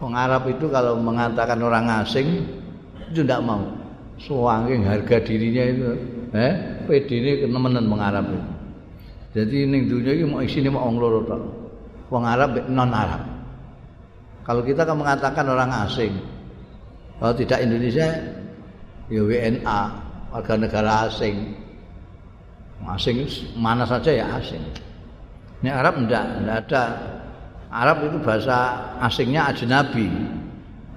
Wong 0.00 0.16
Arab 0.16 0.48
itu 0.48 0.64
kalau 0.72 0.96
mengatakan 0.96 1.60
orang 1.60 1.92
asing 2.00 2.40
itu 3.12 3.20
tidak 3.20 3.44
mau. 3.44 3.68
Suangking 4.16 4.88
harga 4.88 5.20
dirinya 5.20 5.64
itu, 5.68 5.88
eh, 6.32 6.52
PD 6.88 7.08
ini 7.20 7.32
kenemenan 7.44 7.84
wong 7.84 8.00
Arab 8.00 8.32
itu. 8.32 8.59
Jadi 9.30 9.62
ning 9.62 9.86
dunia 9.86 10.10
ini 10.10 10.26
mau 10.26 10.42
isine 10.42 10.66
mau 10.66 10.90
wong 10.90 10.96
loro 10.98 11.20
tok. 11.22 11.42
Wong 12.10 12.24
Arab 12.26 12.66
non 12.66 12.90
Arab. 12.90 13.22
Kalau 14.42 14.66
kita 14.66 14.82
kan 14.82 14.98
mengatakan 14.98 15.46
orang 15.46 15.70
asing, 15.86 16.10
kalau 17.22 17.30
tidak 17.38 17.62
Indonesia 17.62 18.10
ya 19.06 19.20
WNA, 19.22 19.80
warga 20.34 20.54
negara 20.58 20.92
asing. 21.06 21.54
Asing 22.82 23.22
mana 23.54 23.86
saja 23.86 24.10
ya 24.10 24.26
asing. 24.40 24.64
Ini 25.62 25.70
Arab 25.70 26.02
enggak, 26.02 26.24
enggak 26.42 26.58
ada. 26.66 26.84
Arab 27.70 28.02
itu 28.10 28.18
bahasa 28.18 28.56
asingnya 28.98 29.46
ajnabi. 29.54 30.10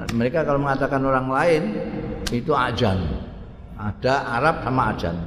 Mereka 0.09 0.41
kalau 0.41 0.57
mengatakan 0.57 1.05
orang 1.05 1.29
lain 1.29 1.63
itu 2.33 2.49
ajan. 2.49 2.97
Ada 3.77 4.41
Arab 4.41 4.65
sama 4.65 4.89
ajan. 4.95 5.17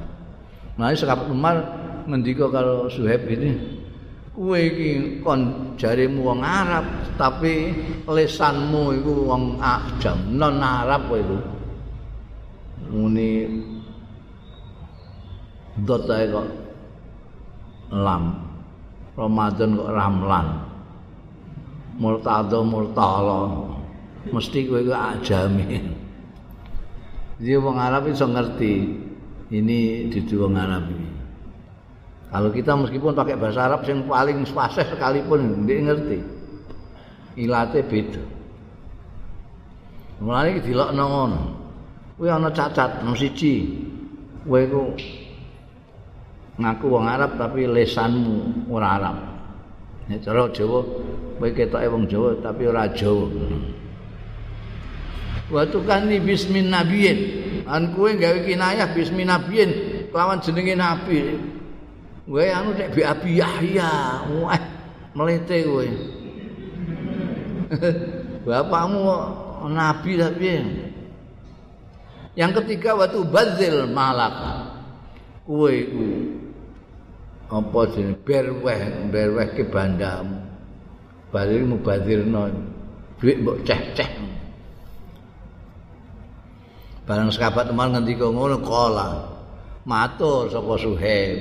Nah, 0.75 0.91
sahabat 0.91 1.31
Umar 1.31 1.55
ngendika 2.07 2.47
kalau 2.47 2.87
Suhaib 2.87 3.27
ini 3.27 3.51
kowe 4.31 4.55
iki 4.55 5.19
kon 5.25 5.73
jarimu 5.75 6.23
wong 6.23 6.39
Arab 6.45 6.87
tapi 7.19 7.75
lesanmu 8.07 8.95
iku 9.01 9.27
wong 9.27 9.59
ajam 9.59 10.17
non 10.39 10.63
Arab 10.63 11.11
kowe 11.11 11.19
iku. 11.19 11.39
Muni 12.87 13.43
dot 15.83 16.07
kok 16.07 16.47
lam 17.91 18.23
Ramadan 19.19 19.69
kok 19.75 19.91
ramlan 19.91 20.47
murtado 21.99 22.63
murtala 22.63 23.41
mesti 24.31 24.59
kowe 24.63 24.79
iku 24.79 24.93
ajami 24.95 25.67
dia 27.43 27.57
wong 27.59 27.75
Arab 27.75 28.07
iso 28.07 28.25
ngerti 28.25 28.73
ini 29.51 30.09
dudu 30.09 30.47
wong 30.47 30.55
Arab 30.55 30.87
ini 30.87 31.06
Kalau 32.27 32.51
kita 32.51 32.75
meskipun 32.75 33.15
pakai 33.15 33.39
bahasa 33.39 33.71
Arab 33.71 33.87
yang 33.87 34.03
paling 34.03 34.43
fasih 34.43 34.83
sekalipun 34.83 35.63
dia 35.63 35.79
ngerti. 35.79 36.19
Ilate 37.39 37.79
beda. 37.87 38.23
Mulane 40.19 40.57
iki 40.57 40.73
dilokno 40.73 41.03
ngono. 41.07 41.41
Kuwi 42.19 42.27
ana 42.27 42.51
cacat 42.51 43.05
nang 43.05 43.15
siji. 43.15 43.79
Kowe 44.43 44.59
iku 44.59 44.83
ngaku 46.57 46.85
wong 46.89 47.05
Arab 47.07 47.39
tapi 47.39 47.63
lesanmu 47.63 48.67
ora 48.67 48.97
Arab. 48.99 49.17
Nek 50.11 50.23
cara 50.23 50.49
Jawa 50.51 50.83
kowe 51.39 51.49
ketoke 51.53 51.87
wong 51.87 52.03
Jawa 52.11 52.35
tapi 52.43 52.67
ora 52.67 52.91
Jawa. 52.91 53.27
Wa 55.47 55.63
tukani 55.63 56.19
bismin 56.19 56.75
nabiyin. 56.75 57.19
An 57.69 57.95
kowe 57.95 58.11
gawe 58.11 58.43
kinayah 58.43 58.91
bismin 58.91 59.31
nabiyin 59.31 59.71
kelawan 60.11 60.43
jenenge 60.43 60.75
nabi. 60.75 61.19
Kowe 62.27 62.43
anu 62.43 62.75
nek 62.75 62.91
bi 62.91 63.07
Abi 63.07 63.39
Yahya, 63.39 64.19
wah 64.43 64.59
melete 65.15 65.63
kowe. 65.63 65.87
Bapakmu 68.47 68.99
nabi 69.71 70.19
tapi 70.19 70.47
yang 72.35 72.51
ketiga 72.51 72.99
waktu 72.99 73.23
bazil 73.31 73.87
malak. 73.95 74.35
Kowe 75.47 75.71
iku 75.71 76.03
apa 77.47 77.79
jenenge 77.95 78.19
berweh, 78.27 78.81
berweh 79.07 79.47
ke 79.55 79.63
bandamu. 79.71 80.43
Bazil 81.31 81.63
mubazirno. 81.63 82.51
Duit 83.23 83.39
mbok 83.39 83.63
ceh-ceh. 83.63 84.11
Barang 87.07 87.31
sahabat 87.31 87.71
teman 87.71 87.95
ngendika 87.95 88.27
ngono 88.27 88.59
kala. 88.61 89.31
Matur 89.87 90.51
sapa 90.51 90.75
Suhaib. 90.75 91.39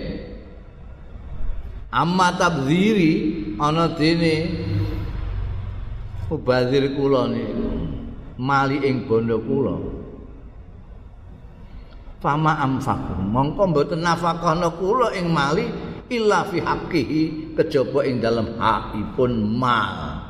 Amma 1.96 2.28
tabdziri 2.36 3.12
ana 3.56 3.88
dene 3.96 4.34
ubadzir 6.28 6.92
kula 6.92 7.32
niku 7.32 7.68
mali 8.36 8.84
ing 8.84 9.08
bondo 9.08 9.40
kula. 9.40 9.74
Fama 12.20 12.60
amfaku 12.60 13.16
mongko 13.24 13.62
mboten 13.72 14.04
nafakahna 14.04 14.68
kula 14.76 15.16
ing 15.16 15.32
mali 15.32 15.64
illa 16.12 16.44
fi 16.44 16.60
haqqihi 16.60 17.56
kejaba 17.56 18.04
ing 18.04 18.20
dalem 18.20 18.60
hakipun 18.60 19.32
mal. 19.56 20.20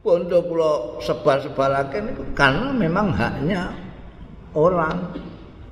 Bondo 0.00 0.40
kula 0.48 0.96
sebar-sebarake 1.04 2.00
niku 2.00 2.24
karena 2.32 2.72
memang 2.72 3.12
haknya 3.12 3.68
orang. 4.56 5.12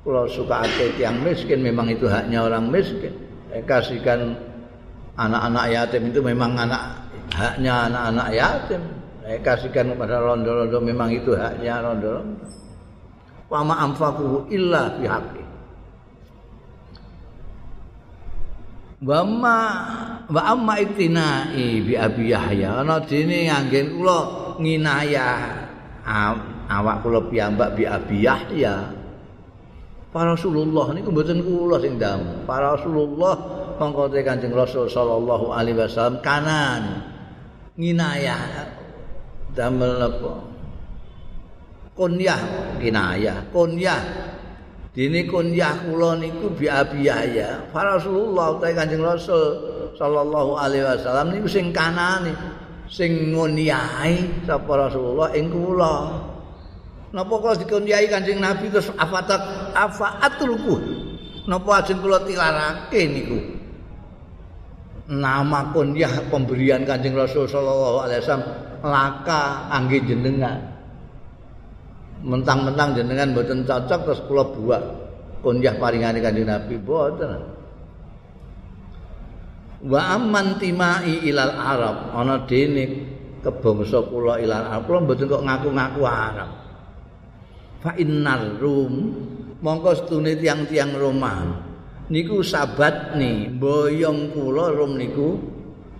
Kula 0.03 0.27
suka 0.27 0.67
ate 0.67 0.99
yang 0.99 1.23
miskin 1.23 1.63
memang 1.63 1.87
itu 1.87 2.11
haknya 2.11 2.43
orang 2.43 2.67
miskin. 2.67 3.15
Kasihkan 3.63 4.35
anak-anak 5.17 5.65
yatim 5.69 6.09
itu 6.09 6.19
memang 6.25 6.57
anak 6.57 6.81
haknya 7.33 7.89
anak-anak 7.89 8.27
yatim. 8.33 8.81
Eh, 9.23 9.39
kasihkan 9.39 9.95
kepada 9.95 10.19
rondo-rondo 10.19 10.83
memang 10.83 11.07
itu 11.15 11.31
haknya 11.31 11.79
rondo-rondo. 11.79 12.43
Wa 13.47 13.63
ma 13.63 13.75
anfaqu 13.87 14.51
illa 14.51 14.99
fi 14.99 15.03
haqqi. 15.07 15.43
Wa 19.03 19.19
ma 19.23 19.57
wa 20.31 20.41
amma 20.47 20.79
iktinai 20.79 21.83
bi 21.83 21.93
Abi 21.99 22.31
Yahya 22.31 22.83
ana 22.83 23.03
dene 23.03 23.51
nganggen 23.51 23.99
kula 23.99 24.19
nginayah 24.63 25.39
awak 26.71 27.03
kula 27.03 27.19
piyambak 27.27 27.75
bi 27.75 27.83
Abi 27.83 28.23
Yahya. 28.23 28.91
Para 30.13 30.37
Rasulullah 30.37 30.93
niku 30.95 31.11
mboten 31.11 31.43
kula 31.43 31.79
sing 31.83 31.99
ndam. 31.99 32.47
Para 32.47 32.75
Rasulullah 32.79 33.62
mongko 33.79 34.09
te 34.11 34.21
Kanjeng 34.21 34.53
Rasul 34.53 34.89
sallallahu 34.89 35.53
alaihi 35.53 35.77
wasallam 35.77 36.21
kanan. 36.21 37.03
Nginayah. 37.77 38.69
Damel 39.53 39.97
apa? 40.01 40.33
Kunyah. 41.93 42.41
Kinayah. 42.81 43.37
Kunyah. 43.53 44.03
Dene 44.93 45.25
kunyah 45.25 45.89
kula 45.89 46.21
niku 46.21 46.53
bi 46.53 46.69
abiyaya 46.69 47.65
Rasulullah 47.73 48.61
te 48.61 48.77
Kanjeng 48.77 49.01
Rasul 49.01 49.41
sallallahu 49.97 50.53
alaihi 50.53 50.85
wasallam 50.85 51.33
niku 51.33 51.49
sing 51.49 51.73
kanane 51.73 52.29
sing 52.85 53.33
ngunyahi 53.33 54.45
sapa 54.45 54.69
Rasulullah 54.69 55.33
ing 55.33 55.49
kula. 55.49 55.97
Napa 57.13 57.33
kok 57.41 57.65
dikunyahi 57.65 58.05
Kanjeng 58.05 58.37
Nabi 58.37 58.69
terus 58.69 58.93
afatak 58.93 59.73
afaatulku 59.73 60.77
napa 61.49 61.83
ajeng 61.83 61.99
kula 61.99 62.23
tilarake 62.23 63.01
niku 63.09 63.39
nama 65.09 65.75
kunyah 65.75 66.31
pemberian 66.31 66.87
Kanjeng 66.87 67.15
Rasul 67.17 67.49
sallallahu 67.49 68.07
alaihi 68.07 68.19
wasallam 68.23 68.47
laka 68.83 69.67
angge 69.67 69.99
jenengan. 70.07 70.59
Mentang-mentang 72.23 72.95
jenengan 72.95 73.35
mboten 73.35 73.67
cocok 73.67 73.99
terus 74.07 74.21
kula 74.23 74.43
buat 74.55 74.83
kunyah 75.43 75.75
paringane 75.75 76.23
Kanjeng 76.23 76.47
Nabi 76.47 76.79
mboten. 76.79 77.31
Wa 79.83 80.15
amman 80.15 80.55
timai 80.63 81.27
ilal 81.27 81.51
Arab 81.51 82.15
ana 82.15 82.47
dene 82.47 82.83
kebangsa 83.43 84.07
kula 84.07 84.39
ilal 84.39 84.71
Arab 84.71 84.87
kula 84.87 84.99
mboten 85.03 85.27
kok 85.27 85.43
ngaku-ngaku 85.43 86.01
Arab. 86.07 86.51
Fa 87.83 87.91
innar 87.99 88.55
rum 88.63 89.11
mongko 89.59 89.91
setune 89.99 90.39
tiang-tiang 90.39 90.95
Romawi 90.95 91.72
niku 92.11 92.43
sabat 92.43 93.15
nih 93.15 93.47
boyong 93.55 94.35
kula 94.35 94.75
rum 94.75 94.99
niku 94.99 95.39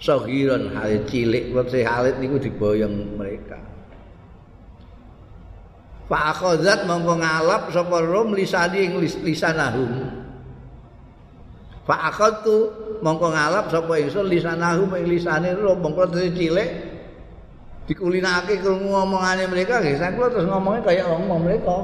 sahiran 0.01 0.76
hal 0.76 1.08
cilik 1.08 1.56
wektu 1.56 1.84
halit 1.88 2.20
niku 2.20 2.36
diboyong 2.41 3.16
mereka. 3.16 3.60
Fa 6.12 6.36
akhadzat 6.36 6.84
mongko 6.84 7.24
ngalap 7.24 7.72
sapa 7.72 7.97
rum 8.04 8.36
lisani 8.36 8.91
ing 8.91 8.99
lisanahum. 8.99 9.91
Fa 11.88 12.12
akhadtu 12.12 12.72
mongko 12.99 13.32
ngalap 13.32 13.72
sapa 13.72 13.93
ingsun 14.04 14.28
lisanahum 14.28 14.91
ing 14.99 15.08
lisane 15.08 15.56
rum 15.56 15.80
mongko 15.80 16.12
cilik 16.12 16.93
dikulinake 17.88 18.64
krungu 18.64 18.95
omongane 18.95 19.43
mereka 19.51 19.84
nggih 19.84 19.99
saya 19.99 20.16
terus 20.16 20.47
ngomongnya 20.47 20.88
kayak 20.88 21.04
ngomong 21.04 21.39
mereka 21.43 21.84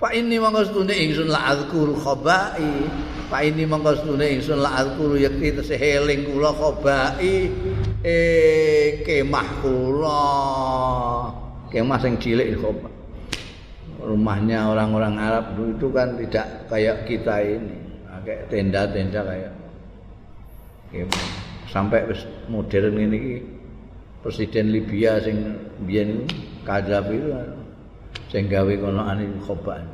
Pak 0.00 0.16
ini 0.16 0.40
mongko 0.40 0.64
setune 0.64 0.96
ingsun 0.96 1.28
la 1.28 1.52
azkuru 1.52 1.92
khabai. 1.92 2.88
Pak 3.28 3.40
ini 3.44 3.68
mongko 3.68 4.00
setune 4.00 4.32
ingsun 4.32 4.64
la 4.64 4.80
azkuru 4.80 5.20
yakti 5.20 5.52
tesih 5.52 5.76
eling 5.76 6.24
kula 6.24 6.56
khabai 6.56 7.52
eh 8.00 9.04
kemah 9.04 9.48
kula. 9.60 10.24
Kemah 11.68 12.00
sing 12.00 12.16
cilik 12.16 12.56
khabai. 12.56 12.88
Rumahnya 14.00 14.72
orang-orang 14.72 15.20
Arab 15.20 15.60
itu 15.60 15.92
kan 15.92 16.16
tidak 16.16 16.48
kayak 16.72 17.04
kita 17.04 17.36
ini, 17.44 17.76
kayak 18.24 18.48
tenda-tenda 18.48 19.20
kayak 19.20 19.52
kemah. 20.96 21.24
Sampai 21.68 22.08
modern 22.48 22.96
ini 22.96 23.44
presiden 24.24 24.72
Libya 24.72 25.20
sing 25.20 25.60
biyen 25.84 26.24
Kadhafi 26.64 27.20
itu 27.20 27.59
sing 28.30 28.46
gawe 28.46 28.72
kono 28.78 29.02
ane 29.04 29.26
khoban 29.42 29.84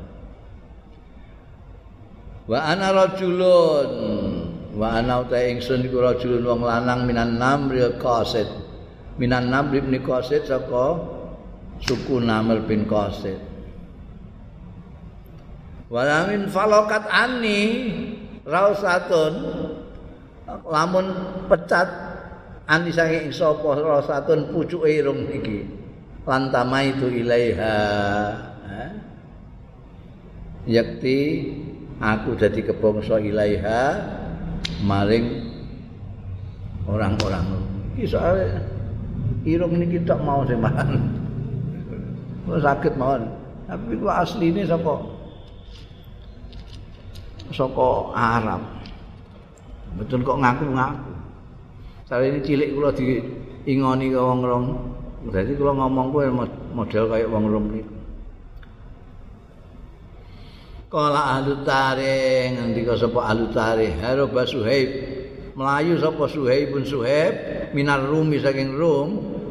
wa 2.47 2.59
ana 2.62 2.93
rajulun 2.95 3.91
wa 4.76 5.01
ana 5.01 5.24
uta 5.24 5.41
ingsun 5.41 5.89
iku 5.89 6.05
rajulun 6.05 6.45
wong 6.45 6.62
lanang 6.68 7.09
minan 7.09 7.41
namri 7.41 7.80
qasid. 7.97 8.45
Minan 9.16 9.49
namri 9.49 9.80
bin 9.80 9.97
qasid 10.05 10.45
saka 10.45 11.01
suku 11.80 12.20
namr 12.20 12.61
bin 12.68 12.84
qasid. 12.84 13.41
Walamin 15.89 16.53
falokat 16.53 17.09
ani 17.09 17.61
rausatun 18.45 19.32
lamun 20.68 21.07
pecat 21.49 21.89
ani 22.68 22.93
saking 22.93 23.32
sapa 23.32 23.80
rausatun 23.80 24.53
pucuke 24.53 24.93
irung 24.93 25.24
iki 25.32 25.64
lantama 26.27 26.83
itu 26.83 27.07
ilaiha. 27.07 27.79
Yakti 30.66 31.18
aku 32.03 32.35
dadi 32.35 32.66
kebongso 32.66 33.22
ilaiha 33.22 34.03
maring 34.83 35.47
orang-orang. 36.91 37.47
Iki 37.95 38.05
soal 38.11 38.66
irung 39.47 39.79
niki 39.79 40.03
kita 40.03 40.18
mau 40.18 40.43
sih 40.43 40.59
man 40.59 40.99
oh, 42.51 42.59
sakit 42.59 42.99
mohon 42.99 43.31
tapi 43.70 43.95
ku 43.95 44.11
asli 44.11 44.51
ini 44.51 44.66
soko 44.66 45.07
soko 47.55 48.11
Arab. 48.11 48.59
Betul 49.97 50.27
kok 50.27 50.43
ngaku-ngaku. 50.43 51.14
Saya 52.11 52.27
ini 52.27 52.43
cilik 52.43 52.74
kula 52.74 52.91
diingoni 52.91 54.11
ke 54.12 54.18
orang-orang 54.18 54.95
Jadi 55.27 55.53
kalau 55.59 55.74
ngomong 55.74 56.07
gue 56.14 56.24
model 56.70 57.05
kayak 57.11 57.29
wong 57.31 57.45
rum 57.51 57.66
niku. 57.74 57.97
Kala 60.87 61.35
ahlu 61.35 61.66
tarikh 61.66 62.55
ngendika 62.55 62.95
sapa 62.95 63.35
ahlu 63.35 63.51
tarikh? 63.51 63.99
Haro 63.99 64.31
Suhaib. 64.31 64.89
Melayu 65.59 65.99
sapa 65.99 66.31
Suhaib 66.31 66.70
pun 66.70 66.87
Suhaib 66.87 67.35
minar 67.74 68.07
rumi 68.07 68.39
saking 68.39 68.79
Rum 68.79 69.09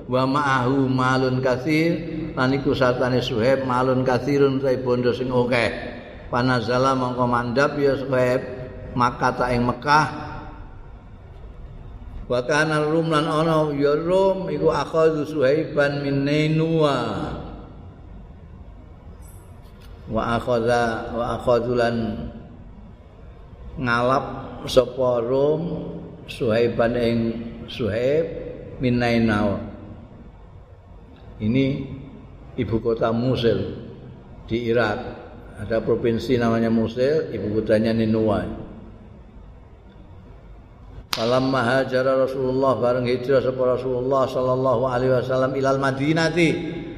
wa 0.07 0.23
ma'ahu 0.23 0.87
malun 0.87 1.43
kathir 1.43 1.97
lan 2.39 2.55
iku 2.55 2.71
satane 2.71 3.19
Suhaib 3.19 3.67
malun 3.67 4.07
kathirun 4.07 4.63
ta 4.63 4.71
bondo 4.79 5.11
sing 5.11 5.27
akeh. 5.27 5.69
Panazala 6.31 6.95
mongko 6.95 7.25
mandap 7.27 7.75
ya 7.75 7.99
Suhaib 7.99 8.41
maka 8.95 9.35
ta 9.35 9.51
ing 9.51 9.67
Mekah 9.67 10.34
wa 12.25 12.39
kana 12.41 12.89
rum 12.89 13.13
lan 13.13 13.25
ana 13.29 13.69
ya 13.77 13.93
rum 13.97 14.49
iku 14.49 14.73
akhadhu 14.73 15.29
suhaiban 15.29 16.01
min 16.01 16.25
nainwa 16.25 16.97
wa 20.09 20.21
akhadha 20.37 21.13
wa 21.13 21.25
akhadhulan 21.37 22.29
ngalap 23.77 24.25
sapa 24.65 25.21
rum 25.21 25.61
suhaiban 26.25 26.93
ing 26.97 27.17
suhaib 27.69 28.25
min 28.81 28.97
nainwa 28.97 29.61
ini 31.39 31.83
ibu 32.55 32.79
kota 32.79 33.11
Musil 33.11 33.75
di 34.47 34.71
Irak. 34.71 35.23
Ada 35.55 35.79
provinsi 35.79 36.35
namanya 36.35 36.67
Musil 36.67 37.31
ibu 37.31 37.59
kotanya 37.59 37.95
Ninua 37.95 38.43
Falam 41.15 41.47
mahajara 41.47 42.27
Rasulullah 42.27 42.75
bareng 42.75 43.07
hijrah 43.07 43.39
sapa 43.39 43.79
Rasulullah 43.79 44.27
sallallahu 44.27 44.83
alaihi 44.83 45.15
wasallam 45.15 45.55
ilal 45.55 45.79
Madinati 45.79 46.49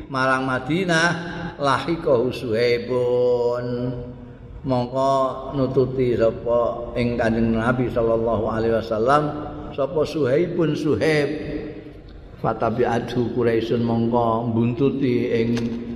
marang 0.09 0.41
Madinah 0.41 1.07
lahikahu 1.61 2.33
Suhaibun. 2.33 3.93
Mongko 4.65 5.53
nututi 5.53 6.17
sapa 6.17 6.91
ing 6.97 7.13
Kanjeng 7.13 7.61
Nabi 7.61 7.93
sallallahu 7.93 8.49
alaihi 8.49 8.81
wasallam 8.81 9.21
sapa 9.77 10.01
Suhaibun 10.01 10.73
Suhaib. 10.73 11.29
Fatabi 12.41 12.89
adu 12.89 13.29
Quraisyun 13.37 13.85
mongko 13.85 14.49
buntuti 14.49 15.29
ing 15.29 15.49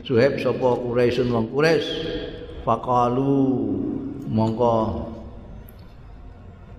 Suhaib 0.05 0.37
sapa 0.37 0.77
Quraisyun 0.77 1.33
wong 1.33 1.49
Quraisy. 1.49 1.89
Faqalu 2.61 3.33
mongko 4.29 5.09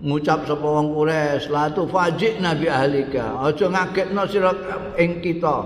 ngucap 0.02 0.50
sapa 0.50 0.66
wong 0.66 0.98
Quraisy 0.98 1.46
la 1.54 1.70
tu 1.70 1.86
fajik 1.86 2.42
nabi 2.42 2.66
ahlika. 2.66 3.38
Aja 3.38 3.70
ngagetno 3.70 4.22
sira 4.26 4.52
ing 4.98 5.22
kita. 5.22 5.62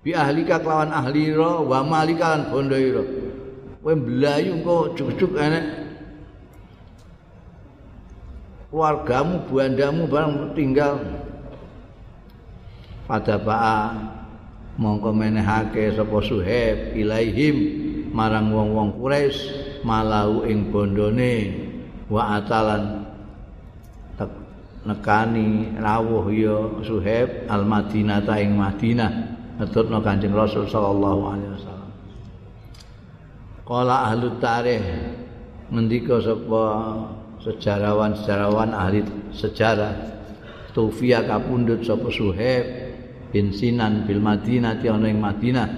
Bi 0.00 0.16
ahlika 0.16 0.56
kelawan 0.64 0.90
ahli 0.90 1.36
ro 1.36 1.68
wa 1.68 1.84
malika 1.84 2.40
lan 2.40 2.72
ira. 2.72 3.04
Kowe 3.84 3.92
mblayu 3.94 4.58
engko 4.58 4.96
juk-juk 4.98 5.36
enek. 5.36 5.66
Keluargamu 8.72 9.46
buandamu 9.46 10.02
barang 10.10 10.34
tinggal. 10.58 10.98
Pada 13.06 13.38
ba'a 13.38 13.94
mongko 14.74 15.14
menehake 15.14 15.94
sapa 15.94 16.18
suheb 16.24 16.98
ilaihim 16.98 17.56
marang 18.10 18.50
wong-wong 18.50 18.98
Quraisy 18.98 19.38
malau 19.86 20.42
ing 20.42 20.74
bondone 20.74 21.54
wa 22.10 22.42
atalan 22.42 23.05
nekani 24.86 25.74
rawuh 25.76 26.30
ya 26.30 26.56
Suhaib 26.86 27.50
al 27.50 27.66
Madinah 27.66 28.22
ta 28.22 28.38
ing 28.38 28.54
Madinah 28.54 29.10
ngetutno 29.58 29.98
Kanjeng 30.00 30.32
Rasul 30.32 30.70
sallallahu 30.70 31.22
alaihi 31.26 31.50
wasallam. 31.58 31.90
Qala 33.66 33.96
ahli 34.06 34.26
tarikh 34.38 34.86
ngendika 35.74 36.22
sapa 36.22 36.64
sejarawan-sejarawan 37.42 38.70
ahli 38.70 39.02
sejarah 39.34 40.14
Tufia 40.70 41.24
kapundhut 41.26 41.82
sapa 41.82 42.06
Suhaib 42.12 42.64
bin 43.34 43.50
Sinan 43.50 44.06
bil 44.06 44.22
Madinah 44.22 44.78
ti 44.78 44.86
ana 44.86 45.10
ing 45.10 45.18
Madinah 45.18 45.68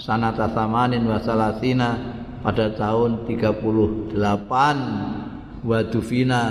sanata 0.00 0.48
samanin 0.50 1.04
wa 1.04 1.20
pada 2.44 2.76
tahun 2.76 3.24
38 3.24 4.12
wa 5.64 5.80
dufina 5.88 6.42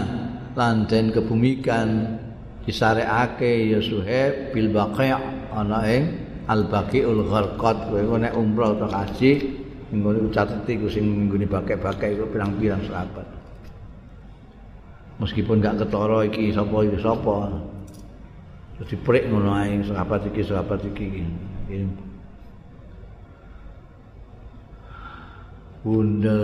lan 0.53 0.85
den 0.85 1.09
kebumikan 1.09 2.17
disareake 2.63 3.73
ya 3.73 3.79
Suhaib 3.81 4.53
bil 4.53 4.69
baqi' 4.69 5.13
ana 5.53 5.79
ing 5.89 6.03
al 6.47 6.67
baqiul 6.69 7.25
gharqat 7.27 7.89
kowe 7.89 8.17
nek 8.19 8.33
umroh 8.37 8.75
utawa 8.77 9.03
haji 9.03 9.63
ngene 9.93 10.29
catet 10.33 10.65
iku 10.65 10.89
sing 10.89 11.29
nggone 11.29 11.45
baqi-baqi 11.45 12.17
iku 12.17 12.25
pirang-pirang 12.33 12.81
sahabat. 12.89 13.27
Meskipun 15.21 15.61
gak 15.61 15.85
ketara 15.85 16.25
iki 16.25 16.49
sapa 16.49 16.77
iki 16.81 16.97
sapa. 16.97 17.37
Terus 18.73 18.89
diprik 18.89 19.29
ngono 19.29 19.53
ae 19.53 19.85
sahabat 19.85 20.25
iki 20.33 20.41
sahabat 20.41 20.81
iki. 20.89 21.21
Iki 21.69 21.77
Bunda 25.83 26.39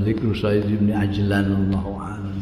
Zikru 0.00 0.32
Sayyid 0.32 0.64
Ibn 0.64 0.88
Ajlan 0.96 1.46
Allahu 1.52 1.92
A'lam 2.00 2.40